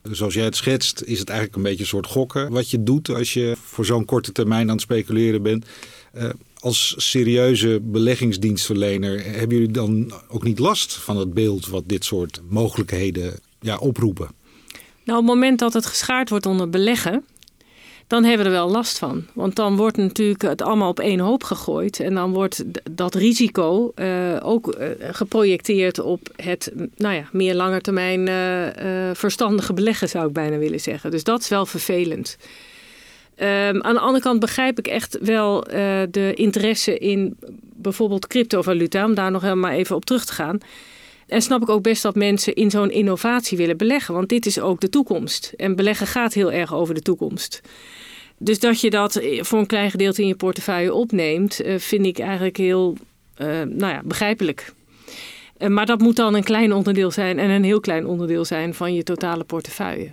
Zoals 0.03 0.35
jij 0.35 0.45
het 0.45 0.57
schetst, 0.57 1.03
is 1.03 1.19
het 1.19 1.29
eigenlijk 1.29 1.59
een 1.59 1.65
beetje 1.65 1.81
een 1.83 1.89
soort 1.89 2.07
gokken 2.07 2.51
wat 2.51 2.71
je 2.71 2.83
doet 2.83 3.09
als 3.09 3.33
je 3.33 3.57
voor 3.65 3.85
zo'n 3.85 4.05
korte 4.05 4.33
termijn 4.33 4.69
aan 4.69 4.75
het 4.75 4.81
speculeren 4.81 5.43
bent. 5.43 5.67
Uh, 6.15 6.29
als 6.59 6.94
serieuze 6.97 7.81
beleggingsdienstverlener 7.83 9.25
hebben 9.25 9.57
jullie 9.57 9.73
dan 9.73 10.12
ook 10.29 10.42
niet 10.42 10.59
last 10.59 10.92
van 10.92 11.16
het 11.16 11.35
beeld 11.35 11.66
wat 11.66 11.83
dit 11.87 12.05
soort 12.05 12.40
mogelijkheden 12.49 13.40
ja, 13.61 13.77
oproepen? 13.77 14.29
Nou, 15.05 15.21
op 15.21 15.27
het 15.27 15.35
moment 15.35 15.59
dat 15.59 15.73
het 15.73 15.87
geschaard 15.87 16.29
wordt 16.29 16.47
onder 16.47 16.71
beleggen, 16.71 17.25
dan 18.07 18.25
hebben 18.25 18.47
we 18.47 18.53
er 18.53 18.59
wel 18.59 18.71
last 18.71 18.99
van. 18.99 19.27
Want 19.35 19.57
dan 19.57 19.77
wordt 19.77 19.97
natuurlijk 19.97 20.42
het 20.42 20.62
allemaal 20.62 20.88
op 20.88 21.01
één 21.01 21.18
hoop 21.18 21.44
gegooid. 21.44 22.01
En 22.01 22.14
dan 22.14 22.33
wordt 22.33 22.64
dat 22.90 23.14
risico 23.14 23.92
uh, 23.97 24.37
ook 24.42 24.77
uh, 24.79 24.88
geprojecteerd 25.01 26.01
op 26.01 26.29
het 26.37 26.73
nou 26.97 27.14
ja, 27.14 27.29
meer 27.33 27.55
langetermijn 27.55 28.27
uh, 28.29 29.11
verstandige 29.14 29.73
beleggen, 29.73 30.09
zou 30.09 30.27
ik 30.27 30.33
bijna 30.33 30.59
willen 30.59 30.81
zeggen. 30.81 31.11
Dus 31.11 31.25
dat 31.25 31.40
is 31.40 31.49
wel 31.49 31.66
vervelend. 31.66 32.37
Um, 33.42 33.83
aan 33.83 33.94
de 33.94 34.01
andere 34.01 34.20
kant 34.20 34.40
begrijp 34.40 34.79
ik 34.79 34.87
echt 34.87 35.18
wel 35.20 35.61
de 36.11 36.33
interesse 36.35 36.98
in 36.98 37.37
bijvoorbeeld 37.61 38.27
cryptovaluta, 38.27 39.05
om 39.05 39.14
daar 39.14 39.31
nog 39.31 39.42
helemaal 39.42 39.70
even 39.70 39.96
op 39.96 40.05
terug 40.05 40.24
te 40.24 40.33
gaan. 40.33 40.59
En 41.27 41.42
snap 41.42 41.62
ik 41.62 41.68
ook 41.68 41.83
best 41.83 42.03
dat 42.03 42.14
mensen 42.14 42.55
in 42.55 42.70
zo'n 42.70 42.90
innovatie 42.90 43.59
willen 43.59 43.77
beleggen, 43.77 44.14
want 44.14 44.29
dit 44.29 44.46
is 44.46 44.61
ook 44.61 44.81
de 44.81 44.88
toekomst. 44.88 45.53
En 45.57 45.77
beleggen 45.77 46.07
gaat 46.07 46.35
heel 46.35 46.53
erg 46.53 46.74
over 46.74 46.94
de 46.94 47.03
toekomst. 47.03 47.61
Dus 48.38 48.59
dat 48.59 48.81
je 48.81 48.90
dat 48.90 49.22
voor 49.38 49.59
een 49.59 49.66
klein 49.66 49.90
gedeelte 49.90 50.22
in 50.22 50.29
je 50.29 50.35
portefeuille 50.35 50.94
opneemt, 50.94 51.64
uh, 51.64 51.79
vind 51.79 52.07
ik 52.07 52.18
eigenlijk 52.18 52.57
heel 52.57 52.96
nou 53.64 53.79
ja, 53.79 54.01
begrijpelijk. 54.05 54.72
Maar 55.68 55.87
dat 55.87 56.01
moet 56.01 56.16
dan 56.16 56.35
een 56.35 56.44
klein 56.44 56.72
onderdeel 56.72 57.11
zijn 57.11 57.38
en 57.38 57.51
een 57.51 57.64
heel 57.64 57.81
klein 57.81 58.07
onderdeel 58.07 58.44
zijn 58.44 58.74
van 58.74 58.94
je 58.94 59.03
totale 59.03 59.44
portefeuille. 59.44 60.11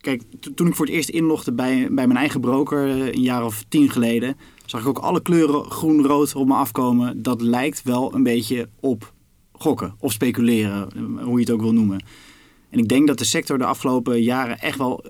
Kijk, 0.00 0.22
toen 0.54 0.66
ik 0.66 0.74
voor 0.74 0.86
het 0.86 0.94
eerst 0.94 1.08
inlogde 1.08 1.52
bij, 1.52 1.88
bij 1.90 2.06
mijn 2.06 2.18
eigen 2.18 2.40
broker 2.40 2.88
een 2.88 3.22
jaar 3.22 3.44
of 3.44 3.64
tien 3.68 3.90
geleden, 3.90 4.36
zag 4.64 4.80
ik 4.80 4.86
ook 4.86 4.98
alle 4.98 5.22
kleuren 5.22 5.70
groen-rood 5.70 6.34
op 6.34 6.46
me 6.46 6.54
afkomen. 6.54 7.22
Dat 7.22 7.40
lijkt 7.40 7.82
wel 7.82 8.14
een 8.14 8.22
beetje 8.22 8.68
op 8.80 9.12
gokken 9.52 9.94
of 9.98 10.12
speculeren, 10.12 10.88
hoe 11.22 11.34
je 11.34 11.44
het 11.44 11.50
ook 11.50 11.60
wil 11.60 11.72
noemen. 11.72 12.04
En 12.70 12.78
ik 12.78 12.88
denk 12.88 13.06
dat 13.06 13.18
de 13.18 13.24
sector 13.24 13.58
de 13.58 13.64
afgelopen 13.64 14.22
jaren 14.22 14.58
echt 14.58 14.78
wel 14.78 15.04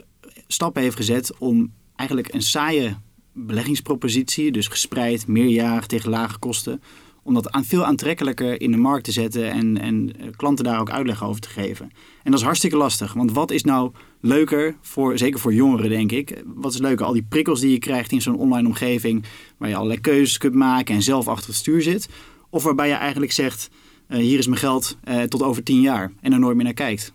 stappen 0.46 0.83
heeft 0.83 0.96
gezet 0.96 1.33
om 1.38 1.72
eigenlijk 1.96 2.35
een 2.35 2.42
saaie 2.42 2.96
beleggingspropositie, 3.33 4.53
dus 4.53 4.68
gespreid, 4.68 5.27
meerjarig 5.27 5.87
tegen 5.87 6.11
lage 6.11 6.38
kosten, 6.38 6.83
om 7.28 7.34
dat 7.34 7.50
aan 7.50 7.64
veel 7.64 7.84
aantrekkelijker 7.84 8.60
in 8.60 8.70
de 8.70 8.76
markt 8.76 9.04
te 9.04 9.12
zetten 9.12 9.50
en, 9.50 9.80
en 9.80 10.12
klanten 10.36 10.64
daar 10.64 10.80
ook 10.80 10.90
uitleg 10.90 11.24
over 11.24 11.40
te 11.40 11.48
geven. 11.48 11.90
En 12.22 12.30
dat 12.30 12.40
is 12.40 12.46
hartstikke 12.46 12.76
lastig, 12.76 13.12
want 13.12 13.32
wat 13.32 13.50
is 13.50 13.64
nou 13.64 13.90
leuker, 14.20 14.76
voor, 14.80 15.18
zeker 15.18 15.40
voor 15.40 15.54
jongeren 15.54 15.90
denk 15.90 16.12
ik, 16.12 16.42
wat 16.46 16.72
is 16.72 16.78
leuker? 16.78 17.06
Al 17.06 17.12
die 17.12 17.26
prikkels 17.28 17.60
die 17.60 17.70
je 17.70 17.78
krijgt 17.78 18.12
in 18.12 18.22
zo'n 18.22 18.38
online 18.38 18.68
omgeving, 18.68 19.24
waar 19.56 19.68
je 19.68 19.74
allerlei 19.74 20.00
keuzes 20.00 20.38
kunt 20.38 20.54
maken 20.54 20.94
en 20.94 21.02
zelf 21.02 21.28
achter 21.28 21.46
het 21.48 21.56
stuur 21.56 21.82
zit, 21.82 22.08
of 22.50 22.62
waarbij 22.62 22.88
je 22.88 22.94
eigenlijk 22.94 23.32
zegt, 23.32 23.70
uh, 24.08 24.18
hier 24.18 24.38
is 24.38 24.46
mijn 24.46 24.60
geld 24.60 24.96
uh, 25.08 25.22
tot 25.22 25.42
over 25.42 25.62
tien 25.62 25.80
jaar 25.80 26.12
en 26.20 26.32
er 26.32 26.38
nooit 26.38 26.56
meer 26.56 26.64
naar 26.64 26.74
kijkt. 26.74 27.12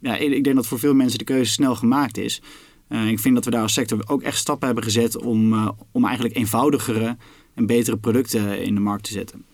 Ja, 0.00 0.16
ik 0.16 0.44
denk 0.44 0.56
dat 0.56 0.66
voor 0.66 0.78
veel 0.78 0.94
mensen 0.94 1.18
de 1.18 1.24
keuze 1.24 1.52
snel 1.52 1.74
gemaakt 1.74 2.18
is. 2.18 2.42
Ik 2.88 3.18
vind 3.18 3.34
dat 3.34 3.44
we 3.44 3.50
daar 3.50 3.62
als 3.62 3.72
sector 3.72 4.02
ook 4.06 4.22
echt 4.22 4.38
stappen 4.38 4.66
hebben 4.66 4.84
gezet 4.84 5.22
om, 5.22 5.72
om 5.92 6.04
eigenlijk 6.04 6.36
eenvoudigere 6.36 7.16
en 7.54 7.66
betere 7.66 7.96
producten 7.96 8.62
in 8.62 8.74
de 8.74 8.80
markt 8.80 9.04
te 9.04 9.12
zetten. 9.12 9.44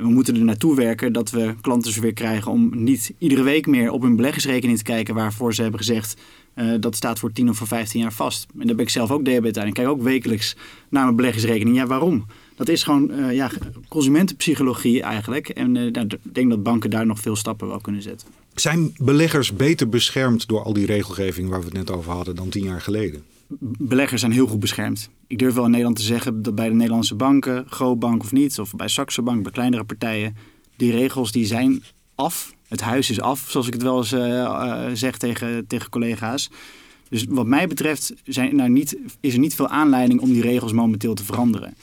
We 0.00 0.08
moeten 0.08 0.36
er 0.36 0.44
naartoe 0.44 0.76
werken 0.76 1.12
dat 1.12 1.30
we 1.30 1.54
klanten 1.60 1.92
zover 1.92 2.12
krijgen 2.12 2.52
om 2.52 2.70
niet 2.72 3.12
iedere 3.18 3.42
week 3.42 3.66
meer 3.66 3.90
op 3.90 4.02
hun 4.02 4.16
beleggersrekening 4.16 4.78
te 4.78 4.84
kijken 4.84 5.14
waarvoor 5.14 5.54
ze 5.54 5.62
hebben 5.62 5.80
gezegd 5.80 6.20
uh, 6.54 6.74
dat 6.80 6.96
staat 6.96 7.18
voor 7.18 7.32
10 7.32 7.48
of 7.48 7.56
voor 7.56 7.66
15 7.66 8.00
jaar 8.00 8.12
vast. 8.12 8.46
En 8.58 8.66
daar 8.66 8.76
ben 8.76 8.84
ik 8.84 8.90
zelf 8.90 9.10
ook 9.10 9.24
debet 9.24 9.58
aan. 9.58 9.66
Ik 9.66 9.74
kijk 9.74 9.88
ook 9.88 10.02
wekelijks 10.02 10.56
naar 10.88 11.04
mijn 11.04 11.16
beleggersrekening. 11.16 11.76
Ja, 11.76 11.86
waarom? 11.86 12.26
Dat 12.60 12.68
is 12.68 12.82
gewoon 12.82 13.34
ja, 13.34 13.50
consumentenpsychologie 13.88 15.02
eigenlijk. 15.02 15.48
En 15.48 15.72
nou, 15.72 15.86
ik 15.86 16.18
denk 16.22 16.50
dat 16.50 16.62
banken 16.62 16.90
daar 16.90 17.06
nog 17.06 17.20
veel 17.20 17.36
stappen 17.36 17.68
wel 17.68 17.80
kunnen 17.80 18.02
zetten. 18.02 18.28
Zijn 18.54 18.94
beleggers 18.96 19.52
beter 19.52 19.88
beschermd 19.88 20.48
door 20.48 20.62
al 20.62 20.72
die 20.72 20.86
regelgeving 20.86 21.48
waar 21.48 21.58
we 21.58 21.64
het 21.64 21.74
net 21.74 21.90
over 21.90 22.12
hadden 22.12 22.36
dan 22.36 22.48
tien 22.48 22.64
jaar 22.64 22.80
geleden? 22.80 23.22
Beleggers 23.78 24.20
zijn 24.20 24.32
heel 24.32 24.46
goed 24.46 24.60
beschermd. 24.60 25.10
Ik 25.26 25.38
durf 25.38 25.54
wel 25.54 25.64
in 25.64 25.70
Nederland 25.70 25.96
te 25.96 26.02
zeggen 26.02 26.42
dat 26.42 26.54
bij 26.54 26.68
de 26.68 26.74
Nederlandse 26.74 27.14
banken, 27.14 27.64
Grootbank 27.68 28.22
of 28.22 28.32
niet, 28.32 28.58
of 28.58 28.74
bij 28.74 28.88
Saxo 28.88 29.22
Bank, 29.22 29.42
bij 29.42 29.52
kleinere 29.52 29.84
partijen, 29.84 30.36
die 30.76 30.90
regels 30.92 31.32
die 31.32 31.46
zijn 31.46 31.82
af. 32.14 32.54
Het 32.68 32.80
huis 32.80 33.10
is 33.10 33.20
af, 33.20 33.44
zoals 33.48 33.66
ik 33.66 33.72
het 33.72 33.82
wel 33.82 33.98
eens 33.98 34.12
uh, 34.12 34.86
zeg 34.92 35.18
tegen, 35.18 35.66
tegen 35.66 35.90
collega's. 35.90 36.50
Dus 37.08 37.24
wat 37.28 37.46
mij 37.46 37.66
betreft 37.66 38.14
zijn, 38.24 38.56
nou 38.56 38.70
niet, 38.70 38.96
is 39.20 39.32
er 39.32 39.38
niet 39.38 39.54
veel 39.54 39.68
aanleiding 39.68 40.20
om 40.20 40.32
die 40.32 40.42
regels 40.42 40.72
momenteel 40.72 41.14
te 41.14 41.24
veranderen. 41.24 41.74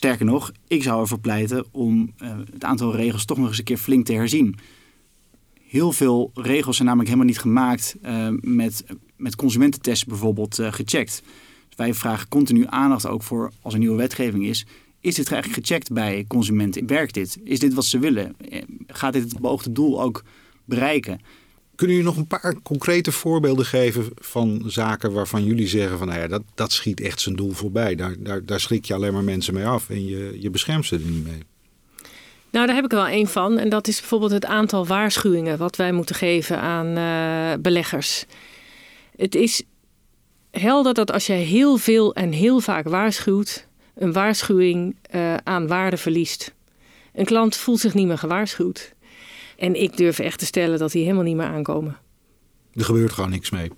Sterker 0.00 0.26
nog, 0.26 0.52
ik 0.68 0.82
zou 0.82 1.00
ervoor 1.00 1.20
pleiten 1.20 1.64
om 1.70 2.12
uh, 2.22 2.30
het 2.52 2.64
aantal 2.64 2.94
regels 2.94 3.24
toch 3.24 3.38
nog 3.38 3.48
eens 3.48 3.58
een 3.58 3.64
keer 3.64 3.76
flink 3.76 4.06
te 4.06 4.12
herzien 4.12 4.58
heel 5.70 5.92
veel 5.92 6.30
regels 6.34 6.76
zijn 6.76 6.88
namelijk 6.88 7.10
helemaal 7.10 7.32
niet 7.32 7.42
gemaakt 7.42 7.96
uh, 8.02 8.28
met, 8.40 8.84
met 9.16 9.36
consumententests 9.36 10.04
bijvoorbeeld 10.04 10.58
uh, 10.58 10.72
gecheckt. 10.72 11.22
Dus 11.68 11.76
wij 11.76 11.94
vragen 11.94 12.28
continu 12.28 12.64
aandacht 12.68 13.06
ook 13.06 13.22
voor 13.22 13.52
als 13.62 13.72
er 13.72 13.78
nieuwe 13.78 13.96
wetgeving 13.96 14.46
is. 14.46 14.66
Is 15.00 15.14
dit 15.14 15.32
eigenlijk 15.32 15.66
gecheckt 15.66 15.92
bij 15.92 16.24
consumenten? 16.28 16.86
Werkt 16.86 17.14
dit? 17.14 17.38
Is 17.44 17.58
dit 17.58 17.74
wat 17.74 17.84
ze 17.84 17.98
willen? 17.98 18.34
Eh, 18.48 18.62
gaat 18.86 19.12
dit 19.12 19.22
het 19.22 19.40
beoogde 19.40 19.72
doel 19.72 20.02
ook 20.02 20.24
bereiken? 20.64 21.20
Kunnen 21.80 21.96
jullie 21.96 22.12
nog 22.12 22.20
een 22.20 22.40
paar 22.40 22.54
concrete 22.62 23.12
voorbeelden 23.12 23.64
geven 23.64 24.08
van 24.14 24.62
zaken 24.66 25.12
waarvan 25.12 25.44
jullie 25.44 25.68
zeggen 25.68 25.98
van 25.98 26.06
nou 26.06 26.20
ja, 26.20 26.26
dat, 26.26 26.42
dat 26.54 26.72
schiet 26.72 27.00
echt 27.00 27.20
zijn 27.20 27.36
doel 27.36 27.52
voorbij. 27.52 27.94
Daar, 27.94 28.14
daar, 28.18 28.44
daar 28.44 28.60
schrik 28.60 28.84
je 28.84 28.94
alleen 28.94 29.12
maar 29.12 29.24
mensen 29.24 29.54
mee 29.54 29.66
af 29.66 29.90
en 29.90 30.06
je, 30.06 30.36
je 30.40 30.50
beschermt 30.50 30.86
ze 30.86 30.94
er 30.94 31.00
niet 31.00 31.24
mee. 31.24 31.42
Nou, 32.50 32.66
daar 32.66 32.74
heb 32.74 32.84
ik 32.84 32.90
er 32.92 32.98
wel 32.98 33.06
één 33.06 33.26
van. 33.26 33.58
En 33.58 33.68
dat 33.68 33.88
is 33.88 33.98
bijvoorbeeld 33.98 34.30
het 34.30 34.44
aantal 34.44 34.86
waarschuwingen 34.86 35.58
wat 35.58 35.76
wij 35.76 35.92
moeten 35.92 36.14
geven 36.14 36.60
aan 36.60 36.98
uh, 36.98 37.62
beleggers. 37.62 38.24
Het 39.16 39.34
is 39.34 39.62
helder 40.50 40.94
dat 40.94 41.12
als 41.12 41.26
je 41.26 41.32
heel 41.32 41.76
veel 41.76 42.14
en 42.14 42.32
heel 42.32 42.60
vaak 42.60 42.88
waarschuwt, 42.88 43.66
een 43.94 44.12
waarschuwing 44.12 44.96
uh, 45.14 45.34
aan 45.34 45.66
waarde 45.66 45.96
verliest. 45.96 46.54
Een 47.14 47.24
klant 47.24 47.56
voelt 47.56 47.80
zich 47.80 47.94
niet 47.94 48.06
meer 48.06 48.18
gewaarschuwd. 48.18 48.94
En 49.60 49.82
ik 49.82 49.96
durf 49.96 50.18
echt 50.18 50.38
te 50.38 50.46
stellen 50.46 50.78
dat 50.78 50.92
die 50.92 51.02
helemaal 51.02 51.24
niet 51.24 51.36
meer 51.36 51.46
aankomen. 51.46 51.96
Er 52.72 52.84
gebeurt 52.84 53.12
gewoon 53.12 53.30
niks 53.30 53.50
mee. 53.50 53.70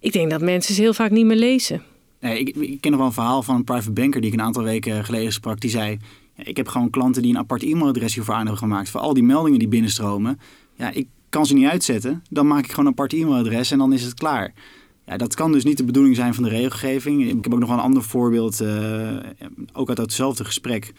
Ik 0.00 0.12
denk 0.12 0.30
dat 0.30 0.40
mensen 0.40 0.74
ze 0.74 0.80
heel 0.80 0.94
vaak 0.94 1.10
niet 1.10 1.26
meer 1.26 1.36
lezen. 1.36 1.82
Nee, 2.20 2.38
ik, 2.38 2.56
ik, 2.56 2.80
ken 2.80 2.90
nog 2.90 3.00
wel 3.00 3.08
een 3.08 3.14
verhaal 3.14 3.42
van 3.42 3.54
een 3.54 3.64
private 3.64 3.90
banker 3.90 4.20
die 4.20 4.32
ik 4.32 4.38
een 4.38 4.44
aantal 4.44 4.62
weken 4.62 5.04
geleden 5.04 5.32
sprak. 5.32 5.60
Die 5.60 5.70
zei, 5.70 5.98
ik 6.36 6.56
heb 6.56 6.68
gewoon 6.68 6.90
klanten 6.90 7.22
die 7.22 7.30
een 7.30 7.38
apart 7.38 7.62
e-mailadres 7.62 8.14
hiervoor 8.14 8.34
aan 8.34 8.40
hebben 8.40 8.58
gemaakt. 8.58 8.88
Voor 8.88 9.00
al 9.00 9.14
die 9.14 9.22
meldingen 9.22 9.58
die 9.58 9.68
binnenstromen. 9.68 10.40
Ja, 10.74 10.90
ik 10.90 11.06
kan 11.28 11.46
ze 11.46 11.54
niet 11.54 11.68
uitzetten. 11.68 12.22
Dan 12.30 12.46
maak 12.46 12.64
ik 12.64 12.70
gewoon 12.70 12.86
een 12.86 12.92
apart 12.92 13.12
e-mailadres 13.12 13.70
en 13.70 13.78
dan 13.78 13.92
is 13.92 14.02
het 14.02 14.14
klaar. 14.14 14.52
Ja, 15.06 15.16
dat 15.16 15.34
kan 15.34 15.52
dus 15.52 15.64
niet 15.64 15.76
de 15.76 15.84
bedoeling 15.84 16.16
zijn 16.16 16.34
van 16.34 16.42
de 16.42 16.48
regelgeving. 16.48 17.28
Ik 17.28 17.44
heb 17.44 17.52
ook 17.52 17.60
nog 17.60 17.68
wel 17.68 17.78
een 17.78 17.84
ander 17.84 18.02
voorbeeld, 18.02 18.60
uh, 18.60 19.16
ook 19.72 19.88
uit 19.88 19.98
hetzelfde 19.98 20.44
gesprek. 20.44 20.92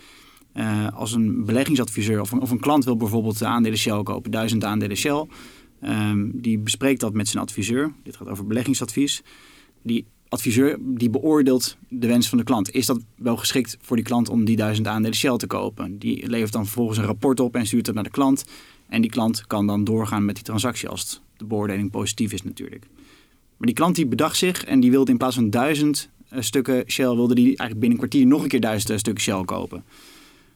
Uh, 0.53 0.87
als 0.93 1.13
een 1.13 1.45
beleggingsadviseur 1.45 2.21
of 2.21 2.31
een, 2.31 2.41
of 2.41 2.51
een, 2.51 2.59
klant 2.59 2.85
wil 2.85 2.97
bijvoorbeeld 2.97 3.43
aandelen 3.43 3.77
Shell 3.77 4.03
kopen, 4.03 4.31
duizend 4.31 4.63
aandelen 4.63 4.97
Shell. 4.97 5.25
Um, 5.83 6.31
die 6.41 6.59
bespreekt 6.59 6.99
dat 6.99 7.13
met 7.13 7.27
zijn 7.27 7.43
adviseur. 7.43 7.93
Dit 8.03 8.15
gaat 8.15 8.27
over 8.27 8.47
beleggingsadvies. 8.47 9.21
Die 9.81 10.05
adviseur 10.27 10.77
die 10.79 11.09
beoordeelt 11.09 11.77
de 11.87 12.07
wens 12.07 12.29
van 12.29 12.37
de 12.37 12.43
klant. 12.43 12.73
Is 12.73 12.85
dat 12.85 12.99
wel 13.15 13.37
geschikt 13.37 13.77
voor 13.81 13.95
die 13.95 14.05
klant 14.05 14.29
om 14.29 14.45
die 14.45 14.55
duizend 14.55 14.87
aandelen 14.87 15.17
Shell 15.17 15.37
te 15.37 15.47
kopen? 15.47 15.97
Die 15.97 16.27
levert 16.27 16.51
dan 16.51 16.63
vervolgens 16.63 16.97
een 16.97 17.05
rapport 17.05 17.39
op 17.39 17.55
en 17.55 17.65
stuurt 17.65 17.85
het 17.85 17.95
naar 17.95 18.03
de 18.03 18.09
klant. 18.09 18.45
En 18.89 19.01
die 19.01 19.09
klant 19.09 19.47
kan 19.47 19.67
dan 19.67 19.83
doorgaan 19.83 20.25
met 20.25 20.35
die 20.35 20.43
transactie 20.43 20.89
als 20.89 21.21
de 21.37 21.45
beoordeling 21.45 21.91
positief 21.91 22.33
is 22.33 22.43
natuurlijk. 22.43 22.85
Maar 23.57 23.67
die 23.67 23.75
klant 23.75 23.95
die 23.95 24.05
bedacht 24.05 24.37
zich 24.37 24.63
en 24.63 24.79
die 24.79 24.91
wilde 24.91 25.11
in 25.11 25.17
plaats 25.17 25.35
van 25.35 25.49
duizend 25.49 26.09
uh, 26.33 26.41
stukken 26.41 26.83
Shell, 26.87 27.15
wilde 27.15 27.35
die 27.35 27.45
eigenlijk 27.45 27.79
binnen 27.79 27.91
een 27.91 28.07
kwartier 28.07 28.27
nog 28.27 28.43
een 28.43 28.49
keer 28.49 28.59
duizend 28.59 28.91
uh, 28.91 28.97
stukken 28.97 29.23
Shell 29.23 29.43
kopen. 29.45 29.83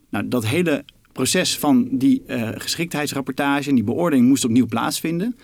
Nou, 0.10 0.28
dat 0.28 0.46
hele 0.46 0.86
proces 1.12 1.58
van 1.58 1.88
die 1.92 2.24
uh, 2.28 2.50
geschiktheidsrapportage 2.54 3.70
en 3.70 3.76
die 3.76 3.84
beoordeling 3.84 4.28
moest 4.28 4.44
opnieuw 4.46 4.66
plaatsvinden. 4.66 5.36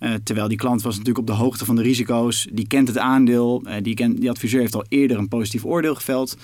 Uh, 0.00 0.14
terwijl 0.14 0.48
die 0.48 0.56
klant 0.56 0.82
was 0.82 0.92
natuurlijk 0.92 1.18
op 1.18 1.26
de 1.26 1.42
hoogte 1.42 1.64
van 1.64 1.76
de 1.76 1.82
risico's. 1.82 2.48
Die 2.52 2.66
kent 2.66 2.88
het 2.88 2.98
aandeel. 2.98 3.62
Uh, 3.66 3.74
die, 3.82 3.94
kent, 3.94 4.20
die 4.20 4.30
adviseur 4.30 4.60
heeft 4.60 4.74
al 4.74 4.84
eerder 4.88 5.18
een 5.18 5.28
positief 5.28 5.64
oordeel 5.64 5.94
geveld. 5.94 6.36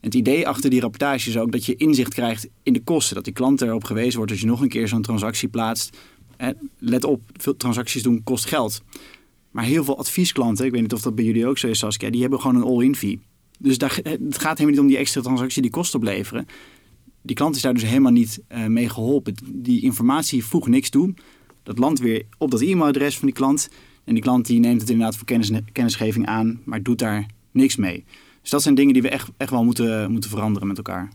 Het 0.00 0.14
idee 0.14 0.48
achter 0.48 0.70
die 0.70 0.80
rapportage 0.80 1.28
is 1.28 1.36
ook 1.36 1.52
dat 1.52 1.66
je 1.66 1.76
inzicht 1.76 2.14
krijgt 2.14 2.48
in 2.62 2.72
de 2.72 2.82
kosten. 2.82 3.14
Dat 3.14 3.24
die 3.24 3.32
klant 3.32 3.60
erop 3.60 3.84
gewezen 3.84 4.16
wordt 4.16 4.30
als 4.30 4.40
je 4.40 4.46
nog 4.46 4.60
een 4.60 4.68
keer 4.68 4.88
zo'n 4.88 5.02
transactie 5.02 5.48
plaatst. 5.48 5.96
Let 6.78 7.04
op, 7.04 7.20
veel 7.36 7.56
transacties 7.56 8.02
doen 8.02 8.22
kost 8.24 8.44
geld. 8.44 8.82
Maar 9.50 9.64
heel 9.64 9.84
veel 9.84 9.98
adviesklanten, 9.98 10.64
ik 10.64 10.72
weet 10.72 10.80
niet 10.80 10.92
of 10.92 11.02
dat 11.02 11.14
bij 11.14 11.24
jullie 11.24 11.46
ook 11.46 11.58
zo 11.58 11.66
is 11.66 11.78
Saskia, 11.78 12.10
die 12.10 12.20
hebben 12.20 12.40
gewoon 12.40 12.56
een 12.56 12.62
all-in 12.62 12.96
fee. 12.96 13.20
Dus 13.58 13.78
daar, 13.78 13.98
het 14.02 14.38
gaat 14.38 14.58
helemaal 14.58 14.70
niet 14.70 14.78
om 14.78 14.86
die 14.86 14.96
extra 14.96 15.20
transactie 15.20 15.62
die 15.62 15.70
kost 15.70 15.94
opleveren. 15.94 16.46
Die 17.22 17.36
klant 17.36 17.56
is 17.56 17.62
daar 17.62 17.74
dus 17.74 17.82
helemaal 17.82 18.12
niet 18.12 18.40
mee 18.68 18.88
geholpen. 18.88 19.34
Die 19.44 19.82
informatie 19.82 20.44
voegt 20.44 20.68
niks 20.68 20.90
toe 20.90 21.14
dat 21.62 21.78
land 21.78 21.98
weer 21.98 22.22
op 22.38 22.50
dat 22.50 22.60
e-mailadres 22.60 23.18
van 23.18 23.26
die 23.26 23.36
klant. 23.36 23.68
En 24.04 24.14
die 24.14 24.22
klant 24.22 24.46
die 24.46 24.60
neemt 24.60 24.80
het 24.80 24.90
inderdaad 24.90 25.16
voor 25.16 25.26
kennis, 25.26 25.50
kennisgeving 25.72 26.26
aan, 26.26 26.60
maar 26.64 26.82
doet 26.82 26.98
daar 26.98 27.26
niks 27.50 27.76
mee. 27.76 28.04
Dus 28.40 28.50
dat 28.50 28.62
zijn 28.62 28.74
dingen 28.74 28.92
die 28.92 29.02
we 29.02 29.08
echt, 29.08 29.28
echt 29.36 29.50
wel 29.50 29.64
moeten, 29.64 30.10
moeten 30.10 30.30
veranderen 30.30 30.68
met 30.68 30.76
elkaar. 30.76 31.08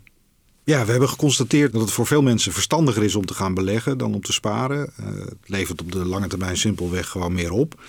Ja, 0.64 0.86
we 0.86 0.92
hebben 0.92 1.10
geconstateerd 1.10 1.72
dat 1.72 1.82
het 1.82 1.92
voor 1.92 2.06
veel 2.06 2.22
mensen 2.22 2.52
verstandiger 2.52 3.04
is 3.04 3.16
om 3.16 3.26
te 3.26 3.34
gaan 3.34 3.54
beleggen 3.54 3.98
dan 3.98 4.14
om 4.14 4.22
te 4.22 4.34
sparen. 4.34 4.90
Uh, 5.00 5.06
het 5.06 5.38
levert 5.46 5.82
op 5.82 5.92
de 5.92 6.06
lange 6.06 6.28
termijn 6.28 6.58
simpelweg 6.58 7.08
gewoon 7.08 7.34
meer 7.34 7.52
op. 7.52 7.82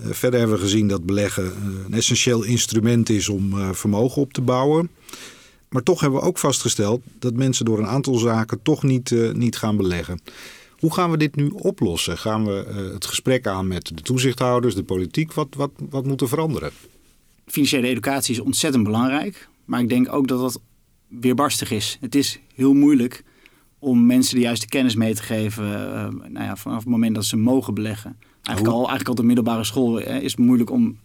Uh, 0.00 0.06
verder 0.10 0.38
hebben 0.38 0.56
we 0.56 0.62
gezien 0.62 0.88
dat 0.88 1.06
beleggen 1.06 1.52
een 1.84 1.94
essentieel 1.94 2.42
instrument 2.42 3.08
is 3.08 3.28
om 3.28 3.74
vermogen 3.74 4.22
op 4.22 4.32
te 4.32 4.40
bouwen. 4.40 4.90
Maar 5.68 5.82
toch 5.82 6.00
hebben 6.00 6.20
we 6.20 6.26
ook 6.26 6.38
vastgesteld 6.38 7.02
dat 7.18 7.34
mensen 7.34 7.64
door 7.64 7.78
een 7.78 7.86
aantal 7.86 8.14
zaken 8.14 8.62
toch 8.62 8.82
niet, 8.82 9.14
niet 9.32 9.56
gaan 9.56 9.76
beleggen. 9.76 10.20
Hoe 10.84 10.94
gaan 10.94 11.10
we 11.10 11.16
dit 11.16 11.36
nu 11.36 11.48
oplossen? 11.48 12.18
Gaan 12.18 12.44
we 12.44 12.66
uh, 12.68 12.92
het 12.92 13.06
gesprek 13.06 13.46
aan 13.46 13.68
met 13.68 13.90
de 13.94 14.02
toezichthouders, 14.02 14.74
de 14.74 14.82
politiek? 14.82 15.32
Wat, 15.32 15.48
wat, 15.56 15.70
wat 15.90 16.06
moet 16.06 16.20
er 16.20 16.28
veranderen? 16.28 16.70
Financiële 17.46 17.86
educatie 17.86 18.34
is 18.34 18.40
ontzettend 18.40 18.84
belangrijk. 18.84 19.48
Maar 19.64 19.80
ik 19.80 19.88
denk 19.88 20.12
ook 20.12 20.28
dat 20.28 20.40
dat 20.40 20.60
weerbarstig 21.08 21.70
is. 21.70 21.98
Het 22.00 22.14
is 22.14 22.40
heel 22.54 22.72
moeilijk 22.72 23.24
om 23.78 24.06
mensen 24.06 24.34
de 24.34 24.40
juiste 24.40 24.66
kennis 24.66 24.94
mee 24.94 25.14
te 25.14 25.22
geven. 25.22 25.64
Uh, 25.64 26.28
nou 26.28 26.44
ja, 26.44 26.56
vanaf 26.56 26.78
het 26.78 26.88
moment 26.88 27.14
dat 27.14 27.24
ze 27.24 27.36
mogen 27.36 27.74
beleggen. 27.74 28.16
Eigenlijk, 28.42 28.76
al, 28.76 28.80
eigenlijk 28.80 29.08
al 29.08 29.14
de 29.14 29.22
middelbare 29.22 29.64
school 29.64 29.98
is 29.98 30.30
het 30.30 30.40
moeilijk 30.40 30.70
om 30.70 30.98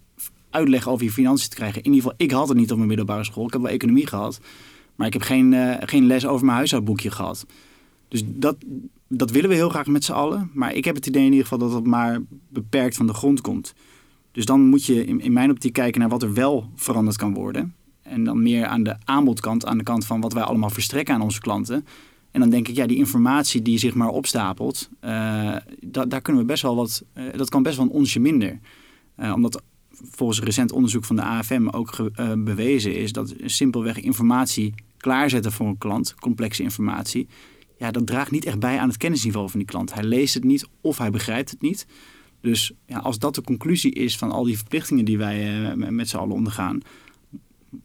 uitleg 0.50 0.88
over 0.88 1.06
je 1.06 1.12
financiën 1.12 1.50
te 1.50 1.56
krijgen. 1.56 1.84
In 1.84 1.94
ieder 1.94 2.02
geval, 2.02 2.26
ik 2.26 2.32
had 2.32 2.48
het 2.48 2.58
niet 2.58 2.72
op 2.72 2.76
mijn 2.76 2.88
middelbare 2.88 3.24
school. 3.24 3.46
Ik 3.46 3.54
heb 3.54 3.62
wel 3.62 3.72
economie 3.72 4.08
gehad. 4.08 4.40
Maar 4.96 5.08
ik 5.08 5.14
heb 5.14 5.22
geen, 5.22 5.52
uh, 5.52 5.76
geen 5.80 6.06
les 6.06 6.26
over 6.26 6.46
mijn 6.46 6.58
huishoudboekje 6.58 7.12
gehad. 7.12 7.46
Dus 8.08 8.24
dat, 8.26 8.58
dat 9.08 9.32
willen 9.32 9.50
we 9.50 9.56
heel 9.56 9.70
graag 9.70 9.88
met 9.88 10.04
z'n 10.04 10.12
allen. 10.12 10.52
Maar 10.54 10.74
ik 10.74 10.86
heb 10.86 10.96
het 10.96 11.06
idee 11.06 11.26
in 11.26 11.32
ieder 11.32 11.48
geval 11.48 11.68
dat 11.68 11.74
het 11.74 11.86
maar 11.86 12.22
beperkt 12.50 12.96
van 12.96 13.08
de 13.08 13.14
grond 13.14 13.42
komt. 13.42 13.74
Dus 14.32 14.46
dan 14.46 14.62
moet 14.62 14.86
je 14.86 15.06
in, 15.06 15.22
in 15.22 15.34
mijn 15.34 15.52
optiek 15.52 15.74
kijken 15.74 16.00
naar 16.00 16.10
wat 16.10 16.24
er 16.24 16.34
wel 16.34 16.70
veranderd 16.76 17.18
kan 17.18 17.34
worden. 17.34 17.76
En 18.02 18.24
dan 18.24 18.44
meer 18.44 18.66
aan 18.66 18.84
de 18.84 18.96
aanbodkant, 19.04 19.66
aan 19.66 19.78
de 19.78 19.84
kant 19.84 20.06
van 20.06 20.22
wat 20.22 20.34
wij 20.34 20.44
allemaal 20.44 20.70
verstrekken 20.70 21.14
aan 21.14 21.22
onze 21.22 21.40
klanten. 21.40 21.86
En 22.32 22.40
dan 22.40 22.50
denk 22.50 22.68
ik, 22.68 22.76
ja, 22.76 22.88
die 22.88 22.98
informatie 22.98 23.62
die 23.62 23.78
zich 23.78 23.94
maar 23.94 24.10
opstapelt, 24.10 24.90
da 25.00 26.06
daar 26.08 26.22
kunnen 26.22 26.42
we 26.42 26.48
best 26.48 26.62
wel 26.62 26.76
wat, 26.76 27.04
uh, 27.14 27.24
dat 27.36 27.50
kan 27.50 27.64
best 27.64 27.78
wel 27.78 27.86
een 27.86 27.92
onsje 27.92 28.20
minder. 28.20 28.60
Uh, 29.20 29.34
omdat 29.34 29.62
volgens 30.12 30.40
recent 30.40 30.72
onderzoek 30.72 31.06
van 31.06 31.16
de 31.16 31.22
AFM 31.22 31.68
ook 31.72 32.12
bewezen 32.38 32.96
is 32.96 33.12
dat 33.12 33.34
simpelweg 33.46 34.00
informatie 34.00 34.74
klaarzetten 34.98 35.52
voor 35.52 35.68
een 35.68 35.78
klant, 35.78 36.16
complexe 36.16 36.64
informatie, 36.64 37.28
ja, 37.78 37.92
dat 37.92 38.08
draagt 38.08 38.32
niet 38.32 38.46
echt 38.46 38.60
bij 38.60 38.80
aan 38.80 38.88
het 38.88 38.98
kennisniveau 38.98 39.50
van 39.50 39.60
die 39.60 39.68
klant. 39.68 39.94
Hij 39.94 40.04
leest 40.04 40.34
het 40.34 40.44
niet 40.44 40.68
of 40.82 40.98
hij 40.98 41.10
begrijpt 41.10 41.50
het 41.50 41.62
niet. 41.62 41.88
Dus 42.42 42.72
ja, 42.86 42.98
als 42.98 43.20
dat 43.20 43.36
de 43.36 43.42
conclusie 43.42 43.94
is 43.94 44.18
van 44.18 44.32
al 44.32 44.44
die 44.44 44.58
verplichtingen 44.58 45.06
die 45.06 45.18
wij 45.18 45.62
uh, 45.76 45.90
met 45.90 46.10
z'n 46.10 46.18
allen 46.18 46.36
ondergaan, 46.36 46.82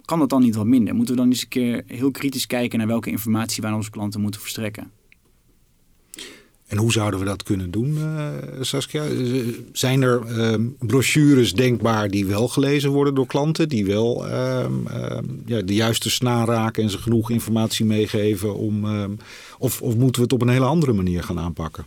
kan 0.04 0.18
dat 0.18 0.28
dan 0.28 0.42
niet 0.42 0.54
wat 0.54 0.66
minder? 0.66 0.94
Moeten 0.94 1.14
we 1.14 1.20
dan 1.20 1.30
eens 1.30 1.42
een 1.42 1.48
keer 1.48 1.82
heel 1.86 2.10
kritisch 2.10 2.46
kijken 2.46 2.78
naar 2.78 2.86
welke 2.86 3.10
informatie 3.10 3.62
wij 3.62 3.70
aan 3.70 3.76
onze 3.76 3.90
klanten 3.90 4.20
moeten 4.20 4.40
verstrekken? 4.40 4.90
En 6.74 6.80
hoe 6.80 6.92
zouden 6.92 7.20
we 7.20 7.26
dat 7.26 7.42
kunnen 7.42 7.70
doen, 7.70 7.96
uh, 7.96 8.28
Saskia? 8.60 9.02
Zijn 9.72 10.02
er 10.02 10.22
uh, 10.28 10.54
brochures 10.78 11.52
denkbaar 11.52 12.08
die 12.08 12.26
wel 12.26 12.48
gelezen 12.48 12.90
worden 12.90 13.14
door 13.14 13.26
klanten, 13.26 13.68
die 13.68 13.86
wel 13.86 14.26
uh, 14.26 14.64
ja, 15.46 15.62
de 15.62 15.74
juiste 15.74 16.10
snaar 16.10 16.46
raken 16.46 16.82
en 16.82 16.90
ze 16.90 16.98
genoeg 16.98 17.30
informatie 17.30 17.84
meegeven 17.84 18.56
om, 18.56 18.84
ehm, 18.84 19.10
of, 19.58 19.82
of 19.82 19.96
moeten 19.96 20.14
we 20.14 20.22
het 20.22 20.32
op 20.32 20.42
een 20.42 20.48
hele 20.48 20.64
andere 20.64 20.92
manier 20.92 21.22
gaan 21.22 21.38
aanpakken? 21.38 21.86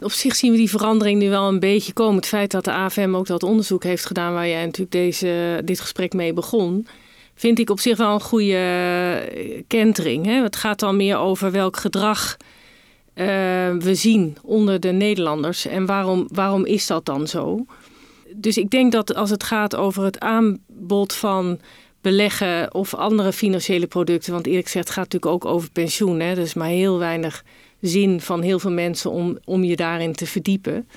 Op 0.00 0.12
zich 0.12 0.36
zien 0.36 0.50
we 0.50 0.56
die 0.56 0.70
verandering 0.70 1.18
nu 1.18 1.28
wel 1.28 1.48
een 1.48 1.60
beetje 1.60 1.92
komen. 1.92 2.16
Het 2.16 2.26
feit 2.26 2.50
dat 2.50 2.64
de 2.64 2.72
AFM 2.72 3.14
ook 3.14 3.26
dat 3.26 3.42
onderzoek 3.42 3.84
heeft 3.84 4.06
gedaan 4.06 4.32
waar 4.32 4.48
jij 4.48 4.64
natuurlijk 4.64 4.92
deze, 4.92 5.62
dit 5.64 5.80
gesprek 5.80 6.12
mee 6.12 6.32
begon, 6.32 6.86
vind 7.34 7.58
ik 7.58 7.70
op 7.70 7.80
zich 7.80 7.96
wel 7.96 8.14
een 8.14 8.20
goede 8.20 8.54
eh, 8.54 9.62
kentering. 9.66 10.26
Hè? 10.26 10.42
Het 10.42 10.56
gaat 10.56 10.80
dan 10.80 10.96
meer 10.96 11.16
over 11.16 11.50
welk 11.50 11.76
gedrag 11.76 12.36
uh, 13.14 13.26
we 13.78 13.94
zien 13.94 14.36
onder 14.42 14.80
de 14.80 14.92
Nederlanders. 14.92 15.66
En 15.66 15.86
waarom, 15.86 16.28
waarom 16.32 16.64
is 16.64 16.86
dat 16.86 17.04
dan 17.04 17.26
zo? 17.26 17.64
Dus 18.34 18.56
ik 18.56 18.70
denk 18.70 18.92
dat 18.92 19.14
als 19.14 19.30
het 19.30 19.42
gaat 19.42 19.76
over 19.76 20.04
het 20.04 20.20
aanbod 20.20 21.12
van 21.12 21.60
beleggen 22.00 22.74
of 22.74 22.94
andere 22.94 23.32
financiële 23.32 23.86
producten, 23.86 24.32
want 24.32 24.46
eerlijk 24.46 24.66
gezegd 24.66 24.90
gaat 24.90 25.12
natuurlijk 25.12 25.32
ook 25.32 25.44
over 25.44 25.70
pensioen. 25.70 26.20
Hè? 26.20 26.30
Er 26.30 26.38
is 26.38 26.54
maar 26.54 26.68
heel 26.68 26.98
weinig 26.98 27.44
zin 27.80 28.20
van 28.20 28.42
heel 28.42 28.58
veel 28.58 28.70
mensen 28.70 29.10
om, 29.10 29.38
om 29.44 29.64
je 29.64 29.76
daarin 29.76 30.12
te 30.12 30.26
verdiepen. 30.26 30.88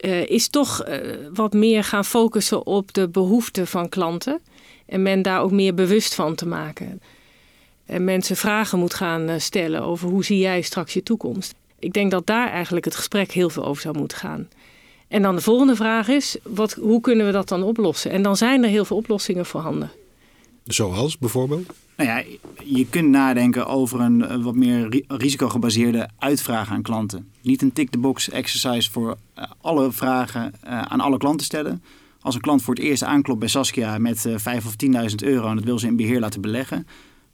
Uh, 0.00 0.26
is 0.26 0.48
toch 0.48 0.88
uh, 0.88 0.96
wat 1.32 1.52
meer 1.52 1.84
gaan 1.84 2.04
focussen 2.04 2.66
op 2.66 2.92
de 2.92 3.08
behoeften 3.08 3.66
van 3.66 3.88
klanten. 3.88 4.40
En 4.86 5.02
men 5.02 5.22
daar 5.22 5.40
ook 5.40 5.50
meer 5.50 5.74
bewust 5.74 6.14
van 6.14 6.34
te 6.34 6.46
maken 6.46 7.00
en 7.86 8.04
mensen 8.04 8.36
vragen 8.36 8.78
moet 8.78 8.94
gaan 8.94 9.28
eh, 9.28 9.38
stellen 9.38 9.82
over 9.82 10.08
hoe 10.08 10.24
zie 10.24 10.38
jij 10.38 10.62
straks 10.62 10.92
je 10.92 11.02
toekomst. 11.02 11.54
Ik 11.78 11.92
denk 11.92 12.10
dat 12.10 12.26
daar 12.26 12.48
eigenlijk 12.48 12.84
het 12.84 12.94
gesprek 12.94 13.32
heel 13.32 13.50
veel 13.50 13.64
over 13.64 13.82
zou 13.82 13.98
moeten 13.98 14.18
gaan. 14.18 14.48
En 15.08 15.22
dan 15.22 15.34
de 15.34 15.42
volgende 15.42 15.76
vraag 15.76 16.08
is, 16.08 16.36
wat, 16.42 16.72
hoe 16.72 17.00
kunnen 17.00 17.26
we 17.26 17.32
dat 17.32 17.48
dan 17.48 17.62
oplossen? 17.62 18.10
En 18.10 18.22
dan 18.22 18.36
zijn 18.36 18.62
er 18.62 18.68
heel 18.68 18.84
veel 18.84 18.96
oplossingen 18.96 19.46
voorhanden. 19.46 19.90
Zoals 20.64 21.18
bijvoorbeeld? 21.18 21.72
Nou 21.96 22.08
ja, 22.08 22.22
je 22.64 22.86
kunt 22.86 23.08
nadenken 23.08 23.66
over 23.66 24.00
een 24.00 24.24
eh, 24.24 24.42
wat 24.42 24.54
meer 24.54 25.02
risicogebaseerde 25.08 26.08
uitvraag 26.18 26.70
aan 26.70 26.82
klanten. 26.82 27.30
Niet 27.42 27.62
een 27.62 27.72
tick-the-box 27.72 28.30
exercise 28.30 28.90
voor 28.90 29.16
eh, 29.34 29.44
alle 29.60 29.92
vragen 29.92 30.54
aan 30.64 31.00
alle 31.00 31.16
klanten 31.16 31.46
stellen. 31.46 31.82
Als 32.20 32.34
een 32.34 32.40
klant 32.40 32.62
voor 32.62 32.74
het 32.74 32.82
eerst 32.82 33.02
aanklopt 33.02 33.40
bij 33.40 33.48
Saskia 33.48 33.98
met 33.98 34.26
5 34.36 34.66
of 34.66 34.74
10.000 35.10 35.14
euro 35.16 35.48
en 35.48 35.54
dat 35.54 35.64
wil 35.64 35.78
ze 35.78 35.86
in 35.86 35.96
beheer 35.96 36.20
laten 36.20 36.40
beleggen, 36.40 36.86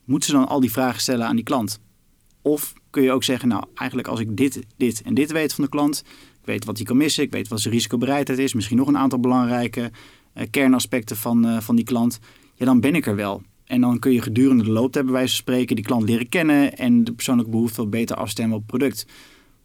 Moeten 0.09 0.29
ze 0.29 0.35
dan 0.35 0.49
al 0.49 0.61
die 0.61 0.73
vragen 0.73 1.01
stellen 1.01 1.27
aan 1.27 1.37
die 1.37 1.45
klant? 1.45 1.81
Of 2.43 2.73
kun 2.91 3.03
je 3.03 3.13
ook 3.13 3.25
zeggen, 3.25 3.49
nou 3.49 3.65
eigenlijk 3.75 4.09
als 4.09 4.21
ik 4.21 4.37
dit, 4.37 4.61
dit 4.77 5.03
en 5.03 5.15
dit 5.15 5.33
weet 5.33 5.55
van 5.55 5.65
de 5.65 5.71
klant, 5.71 6.05
ik 6.41 6.45
weet 6.45 6.65
wat 6.65 6.77
hij 6.77 6.87
kan 6.87 6.97
missen, 6.97 7.25
ik 7.25 7.31
weet 7.31 7.49
wat 7.49 7.61
zijn 7.61 7.75
risicobereidheid 7.75 8.39
is, 8.39 8.55
misschien 8.55 8.77
nog 8.77 8.89
een 8.89 8.99
aantal 8.99 9.21
belangrijke 9.21 9.91
uh, 10.35 10.43
kernaspecten 10.51 11.17
van, 11.17 11.47
uh, 11.47 11.61
van 11.61 11.77
die 11.77 11.85
klant, 11.85 12.19
ja 12.55 12.65
dan 12.65 12.81
ben 12.81 12.95
ik 12.95 13.07
er 13.07 13.17
wel. 13.17 13.43
En 13.65 13.81
dan 13.81 13.99
kun 13.99 14.13
je 14.13 14.23
gedurende 14.23 14.65
de 14.65 14.71
looptijd 14.71 15.05
bij 15.05 15.15
wijze 15.15 15.35
van 15.35 15.39
spreken 15.39 15.77
die 15.77 15.85
klant 15.85 16.09
leren 16.09 16.29
kennen 16.29 16.77
en 16.79 17.05
de 17.05 17.13
persoonlijke 17.13 17.51
behoefte 17.51 17.81
wat 17.81 17.91
beter 17.91 18.17
afstemmen 18.17 18.57
op 18.57 18.63
het 18.63 18.79
product. 18.79 19.07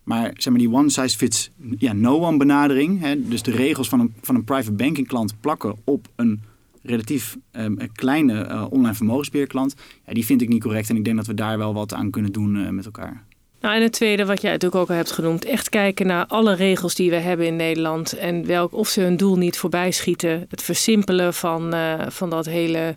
Maar 0.03 0.31
zeg 0.33 0.53
maar 0.53 0.61
die 0.61 0.71
one 0.71 0.89
size 0.89 1.17
fits 1.17 1.51
ja, 1.77 1.93
no 1.93 2.19
one 2.19 2.37
benadering, 2.37 2.99
hè, 2.99 3.27
dus 3.27 3.41
de 3.41 3.51
regels 3.51 3.89
van 3.89 3.99
een, 3.99 4.13
van 4.21 4.35
een 4.35 4.43
private 4.43 4.71
banking 4.71 5.07
klant 5.07 5.39
plakken 5.39 5.75
op 5.83 6.07
een 6.15 6.41
relatief 6.83 7.37
um, 7.51 7.77
kleine 7.93 8.47
uh, 8.47 8.65
online 8.69 8.93
vermogensbeheerklant, 8.93 9.75
ja, 10.05 10.13
die 10.13 10.25
vind 10.25 10.41
ik 10.41 10.49
niet 10.49 10.61
correct. 10.61 10.89
En 10.89 10.95
ik 10.95 11.03
denk 11.03 11.17
dat 11.17 11.27
we 11.27 11.33
daar 11.33 11.57
wel 11.57 11.73
wat 11.73 11.93
aan 11.93 12.09
kunnen 12.09 12.31
doen 12.31 12.55
uh, 12.55 12.69
met 12.69 12.85
elkaar. 12.85 13.23
Nou, 13.61 13.75
en 13.75 13.81
het 13.81 13.91
tweede, 13.91 14.25
wat 14.25 14.41
jij 14.41 14.51
natuurlijk 14.51 14.81
ook 14.81 14.89
al 14.89 14.95
hebt 14.95 15.11
genoemd, 15.11 15.45
echt 15.45 15.69
kijken 15.69 16.07
naar 16.07 16.25
alle 16.25 16.55
regels 16.55 16.95
die 16.95 17.09
we 17.09 17.15
hebben 17.15 17.47
in 17.47 17.55
Nederland 17.55 18.13
en 18.13 18.45
welk, 18.45 18.73
of 18.73 18.87
ze 18.87 19.01
hun 19.01 19.17
doel 19.17 19.37
niet 19.37 19.57
voorbij 19.57 19.91
schieten. 19.91 20.45
Het 20.49 20.61
versimpelen 20.61 21.33
van, 21.33 21.75
uh, 21.75 22.09
van 22.09 22.29
dat 22.29 22.45
hele 22.45 22.95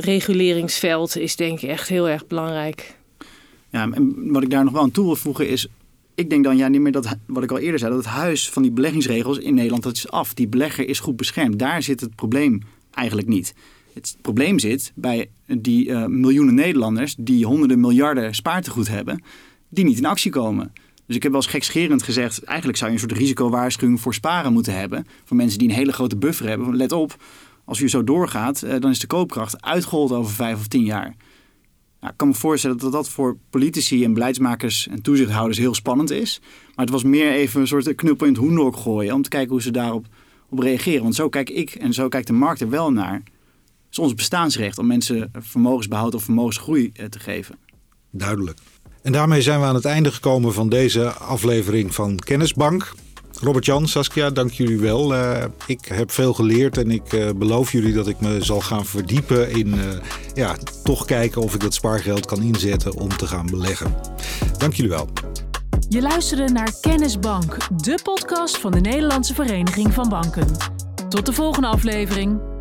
reguleringsveld 0.00 1.16
is 1.16 1.36
denk 1.36 1.60
ik 1.60 1.68
echt 1.68 1.88
heel 1.88 2.08
erg 2.08 2.26
belangrijk. 2.26 2.94
Ja, 3.70 3.90
en 3.90 4.32
wat 4.32 4.42
ik 4.42 4.50
daar 4.50 4.64
nog 4.64 4.72
wel 4.72 4.82
aan 4.82 4.90
toe 4.90 5.04
wil 5.04 5.16
voegen 5.16 5.48
is, 5.48 5.68
ik 6.22 6.30
denk 6.30 6.44
dan 6.44 6.56
ja 6.56 6.68
niet 6.68 6.80
meer 6.80 6.92
dat, 6.92 7.16
wat 7.26 7.42
ik 7.42 7.50
al 7.50 7.58
eerder 7.58 7.78
zei, 7.78 7.90
dat 7.94 8.04
het 8.04 8.12
huis 8.12 8.50
van 8.50 8.62
die 8.62 8.70
beleggingsregels 8.70 9.38
in 9.38 9.54
Nederland, 9.54 9.82
dat 9.82 9.96
is 9.96 10.10
af. 10.10 10.34
Die 10.34 10.48
belegger 10.48 10.88
is 10.88 11.00
goed 11.00 11.16
beschermd. 11.16 11.58
Daar 11.58 11.82
zit 11.82 12.00
het 12.00 12.14
probleem 12.14 12.60
eigenlijk 12.90 13.28
niet. 13.28 13.54
Het 13.94 14.16
probleem 14.20 14.58
zit 14.58 14.92
bij 14.94 15.30
die 15.46 15.88
uh, 15.88 16.06
miljoenen 16.06 16.54
Nederlanders 16.54 17.14
die 17.18 17.46
honderden 17.46 17.80
miljarden 17.80 18.34
spaartegoed 18.34 18.88
hebben, 18.88 19.22
die 19.68 19.84
niet 19.84 19.98
in 19.98 20.06
actie 20.06 20.30
komen. 20.30 20.72
Dus 21.06 21.16
ik 21.16 21.22
heb 21.22 21.32
wel 21.32 21.40
eens 21.40 21.50
gekscherend 21.50 22.02
gezegd, 22.02 22.42
eigenlijk 22.42 22.78
zou 22.78 22.90
je 22.90 22.96
een 22.96 23.08
soort 23.08 23.18
risicowaarschuwing 23.18 24.00
voor 24.00 24.14
sparen 24.14 24.52
moeten 24.52 24.78
hebben. 24.78 25.06
Voor 25.24 25.36
mensen 25.36 25.58
die 25.58 25.68
een 25.68 25.74
hele 25.74 25.92
grote 25.92 26.16
buffer 26.16 26.48
hebben. 26.48 26.76
Let 26.76 26.92
op, 26.92 27.16
als 27.64 27.80
u 27.80 27.88
zo 27.88 28.04
doorgaat, 28.04 28.62
uh, 28.64 28.74
dan 28.78 28.90
is 28.90 28.98
de 28.98 29.06
koopkracht 29.06 29.62
uitgehold 29.62 30.12
over 30.12 30.32
vijf 30.32 30.58
of 30.58 30.66
tien 30.66 30.84
jaar. 30.84 31.14
Nou, 32.02 32.14
ik 32.14 32.18
kan 32.18 32.28
me 32.28 32.34
voorstellen 32.34 32.78
dat 32.78 32.92
dat 32.92 33.08
voor 33.08 33.36
politici 33.50 34.04
en 34.04 34.12
beleidsmakers 34.12 34.88
en 34.88 35.02
toezichthouders 35.02 35.58
heel 35.58 35.74
spannend 35.74 36.10
is. 36.10 36.40
Maar 36.74 36.84
het 36.84 36.90
was 36.94 37.02
meer 37.02 37.32
even 37.32 37.60
een 37.60 37.66
soort 37.66 37.94
knuppel 37.94 38.26
in 38.26 38.32
het 38.32 38.42
hoendok 38.42 38.76
gooien 38.76 39.14
om 39.14 39.22
te 39.22 39.28
kijken 39.28 39.50
hoe 39.50 39.62
ze 39.62 39.70
daarop 39.70 40.06
op 40.48 40.58
reageren. 40.58 41.02
Want 41.02 41.14
zo 41.14 41.28
kijk 41.28 41.50
ik 41.50 41.74
en 41.74 41.92
zo 41.92 42.08
kijkt 42.08 42.26
de 42.26 42.32
markt 42.32 42.60
er 42.60 42.70
wel 42.70 42.92
naar. 42.92 43.14
Het 43.14 43.90
is 43.90 43.98
ons 43.98 44.14
bestaansrecht 44.14 44.78
om 44.78 44.86
mensen 44.86 45.30
vermogensbehoud 45.38 46.14
of 46.14 46.22
vermogensgroei 46.22 46.90
eh, 46.94 47.06
te 47.06 47.18
geven. 47.18 47.58
Duidelijk. 48.10 48.58
En 49.02 49.12
daarmee 49.12 49.42
zijn 49.42 49.60
we 49.60 49.66
aan 49.66 49.74
het 49.74 49.84
einde 49.84 50.12
gekomen 50.12 50.52
van 50.52 50.68
deze 50.68 51.12
aflevering 51.12 51.94
van 51.94 52.16
Kennisbank. 52.16 52.92
Robert-Jan, 53.42 53.88
Saskia, 53.88 54.30
dank 54.30 54.50
jullie 54.50 54.78
wel. 54.78 55.14
Uh, 55.14 55.44
ik 55.66 55.84
heb 55.84 56.10
veel 56.10 56.32
geleerd 56.32 56.78
en 56.78 56.90
ik 56.90 57.12
uh, 57.12 57.30
beloof 57.36 57.72
jullie 57.72 57.92
dat 57.92 58.08
ik 58.08 58.20
me 58.20 58.44
zal 58.44 58.60
gaan 58.60 58.84
verdiepen 58.84 59.50
in 59.50 59.66
uh, 59.66 59.82
ja, 60.34 60.56
toch 60.84 61.04
kijken 61.04 61.42
of 61.42 61.54
ik 61.54 61.60
dat 61.60 61.74
spaargeld 61.74 62.26
kan 62.26 62.42
inzetten 62.42 62.94
om 62.94 63.08
te 63.08 63.26
gaan 63.26 63.46
beleggen. 63.46 63.94
Dank 64.58 64.74
jullie 64.74 64.90
wel. 64.90 65.08
Je 65.88 66.02
luisterde 66.02 66.52
naar 66.52 66.74
Kennisbank, 66.80 67.56
de 67.82 67.98
podcast 68.02 68.58
van 68.58 68.70
de 68.70 68.80
Nederlandse 68.80 69.34
Vereniging 69.34 69.92
van 69.92 70.08
Banken. 70.08 70.46
Tot 71.08 71.26
de 71.26 71.32
volgende 71.32 71.68
aflevering. 71.68 72.51